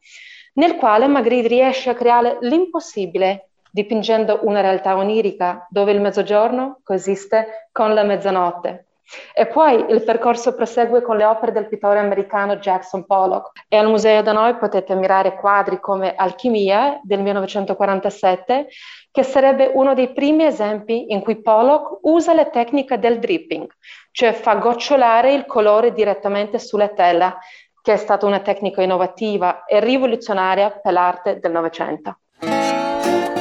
nel 0.54 0.74
quale 0.76 1.06
Magritte 1.06 1.48
riesce 1.48 1.90
a 1.90 1.94
creare 1.94 2.38
l'impossibile 2.40 3.50
dipingendo 3.70 4.40
una 4.42 4.60
realtà 4.60 4.96
onirica 4.96 5.66
dove 5.70 5.92
il 5.92 6.00
mezzogiorno 6.00 6.80
coesiste 6.82 7.68
con 7.72 7.94
la 7.94 8.02
mezzanotte. 8.02 8.86
E 9.34 9.46
poi 9.46 9.86
il 9.88 10.02
percorso 10.04 10.54
prosegue 10.54 11.02
con 11.02 11.16
le 11.16 11.24
opere 11.24 11.52
del 11.52 11.68
pittore 11.68 11.98
americano 11.98 12.56
Jackson 12.56 13.04
Pollock 13.06 13.64
e 13.68 13.76
al 13.76 13.88
museo 13.88 14.22
da 14.22 14.32
noi 14.32 14.56
potete 14.56 14.92
ammirare 14.92 15.34
quadri 15.34 15.80
come 15.80 16.14
Alchimia 16.14 17.00
del 17.02 17.20
1947, 17.20 18.68
che 19.10 19.22
sarebbe 19.22 19.70
uno 19.74 19.94
dei 19.94 20.12
primi 20.12 20.44
esempi 20.44 21.12
in 21.12 21.20
cui 21.20 21.42
Pollock 21.42 21.98
usa 22.02 22.32
la 22.32 22.46
tecnica 22.46 22.96
del 22.96 23.18
dripping, 23.18 23.66
cioè 24.12 24.32
fa 24.32 24.54
gocciolare 24.54 25.32
il 25.32 25.46
colore 25.46 25.92
direttamente 25.92 26.58
sulla 26.58 26.88
tela, 26.88 27.36
che 27.82 27.94
è 27.94 27.96
stata 27.96 28.26
una 28.26 28.40
tecnica 28.40 28.82
innovativa 28.82 29.64
e 29.64 29.80
rivoluzionaria 29.80 30.70
per 30.70 30.92
l'arte 30.92 31.40
del 31.40 31.50
Novecento. 31.50 32.18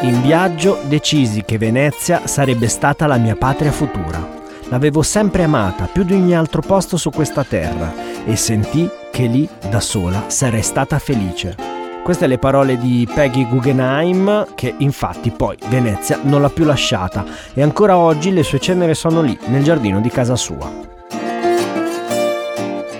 In 0.01 0.21
viaggio 0.21 0.79
decisi 0.83 1.43
che 1.43 1.57
Venezia 1.57 2.25
sarebbe 2.25 2.69
stata 2.69 3.05
la 3.05 3.17
mia 3.17 3.35
patria 3.35 3.71
futura. 3.71 4.38
L'avevo 4.69 5.01
sempre 5.01 5.43
amata 5.43 5.89
più 5.91 6.03
di 6.03 6.13
ogni 6.13 6.35
altro 6.35 6.61
posto 6.61 6.95
su 6.95 7.09
questa 7.09 7.43
terra 7.43 7.91
e 8.25 8.35
sentì 8.35 8.87
che 9.11 9.25
lì, 9.25 9.49
da 9.69 9.79
sola, 9.79 10.25
sarei 10.27 10.61
stata 10.61 10.99
felice. 10.99 11.55
Queste 12.03 12.27
le 12.27 12.37
parole 12.37 12.77
di 12.77 13.07
Peggy 13.11 13.47
Guggenheim, 13.47 14.53
che 14.53 14.75
infatti 14.77 15.31
poi 15.31 15.57
Venezia 15.69 16.19
non 16.21 16.41
l'ha 16.41 16.49
più 16.49 16.65
lasciata 16.65 17.25
e 17.53 17.63
ancora 17.63 17.97
oggi 17.97 18.31
le 18.31 18.43
sue 18.43 18.59
cenere 18.59 18.93
sono 18.93 19.21
lì, 19.21 19.37
nel 19.47 19.63
giardino 19.63 19.99
di 20.01 20.09
casa 20.09 20.35
sua. 20.35 20.71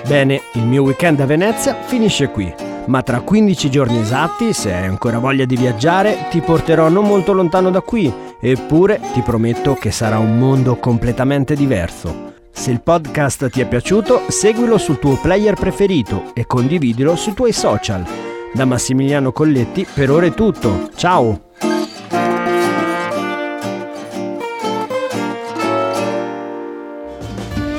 Bene, 0.07 0.41
il 0.53 0.65
mio 0.65 0.81
weekend 0.81 1.19
a 1.19 1.25
Venezia 1.25 1.75
finisce 1.85 2.29
qui 2.29 2.68
ma 2.89 3.03
tra 3.03 3.21
15 3.21 3.69
giorni 3.69 3.99
esatti, 3.99 4.51
se 4.51 4.73
hai 4.73 4.87
ancora 4.87 5.19
voglia 5.19 5.45
di 5.45 5.55
viaggiare, 5.55 6.25
ti 6.31 6.41
porterò 6.41 6.89
non 6.89 7.05
molto 7.05 7.33
lontano 7.33 7.69
da 7.69 7.81
qui, 7.81 8.11
eppure 8.39 8.99
ti 9.13 9.21
prometto 9.21 9.75
che 9.75 9.91
sarà 9.91 10.17
un 10.17 10.39
mondo 10.39 10.75
completamente 10.77 11.55
diverso. 11.55 12.33
Se 12.51 12.71
il 12.71 12.81
podcast 12.81 13.49
ti 13.51 13.61
è 13.61 13.67
piaciuto, 13.67 14.23
seguilo 14.27 14.79
sul 14.79 14.97
tuo 14.97 15.15
player 15.17 15.53
preferito 15.53 16.31
e 16.33 16.47
condividilo 16.47 17.15
sui 17.15 17.33
tuoi 17.33 17.53
social. 17.53 18.03
Da 18.51 18.65
Massimiliano 18.65 19.31
Colletti 19.31 19.85
per 19.93 20.09
ora 20.09 20.25
è 20.25 20.33
tutto. 20.33 20.89
Ciao! 20.95 21.41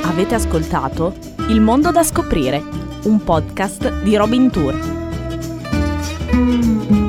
Avete 0.05 0.35
ascoltato 0.37 1.14
Il 1.49 1.61
mondo 1.61 1.90
da 1.90 2.05
scoprire, 2.05 2.80
un 3.05 3.19
podcast 3.19 4.03
di 4.03 4.17
Robin 4.17 4.51
Tour. 4.51 7.00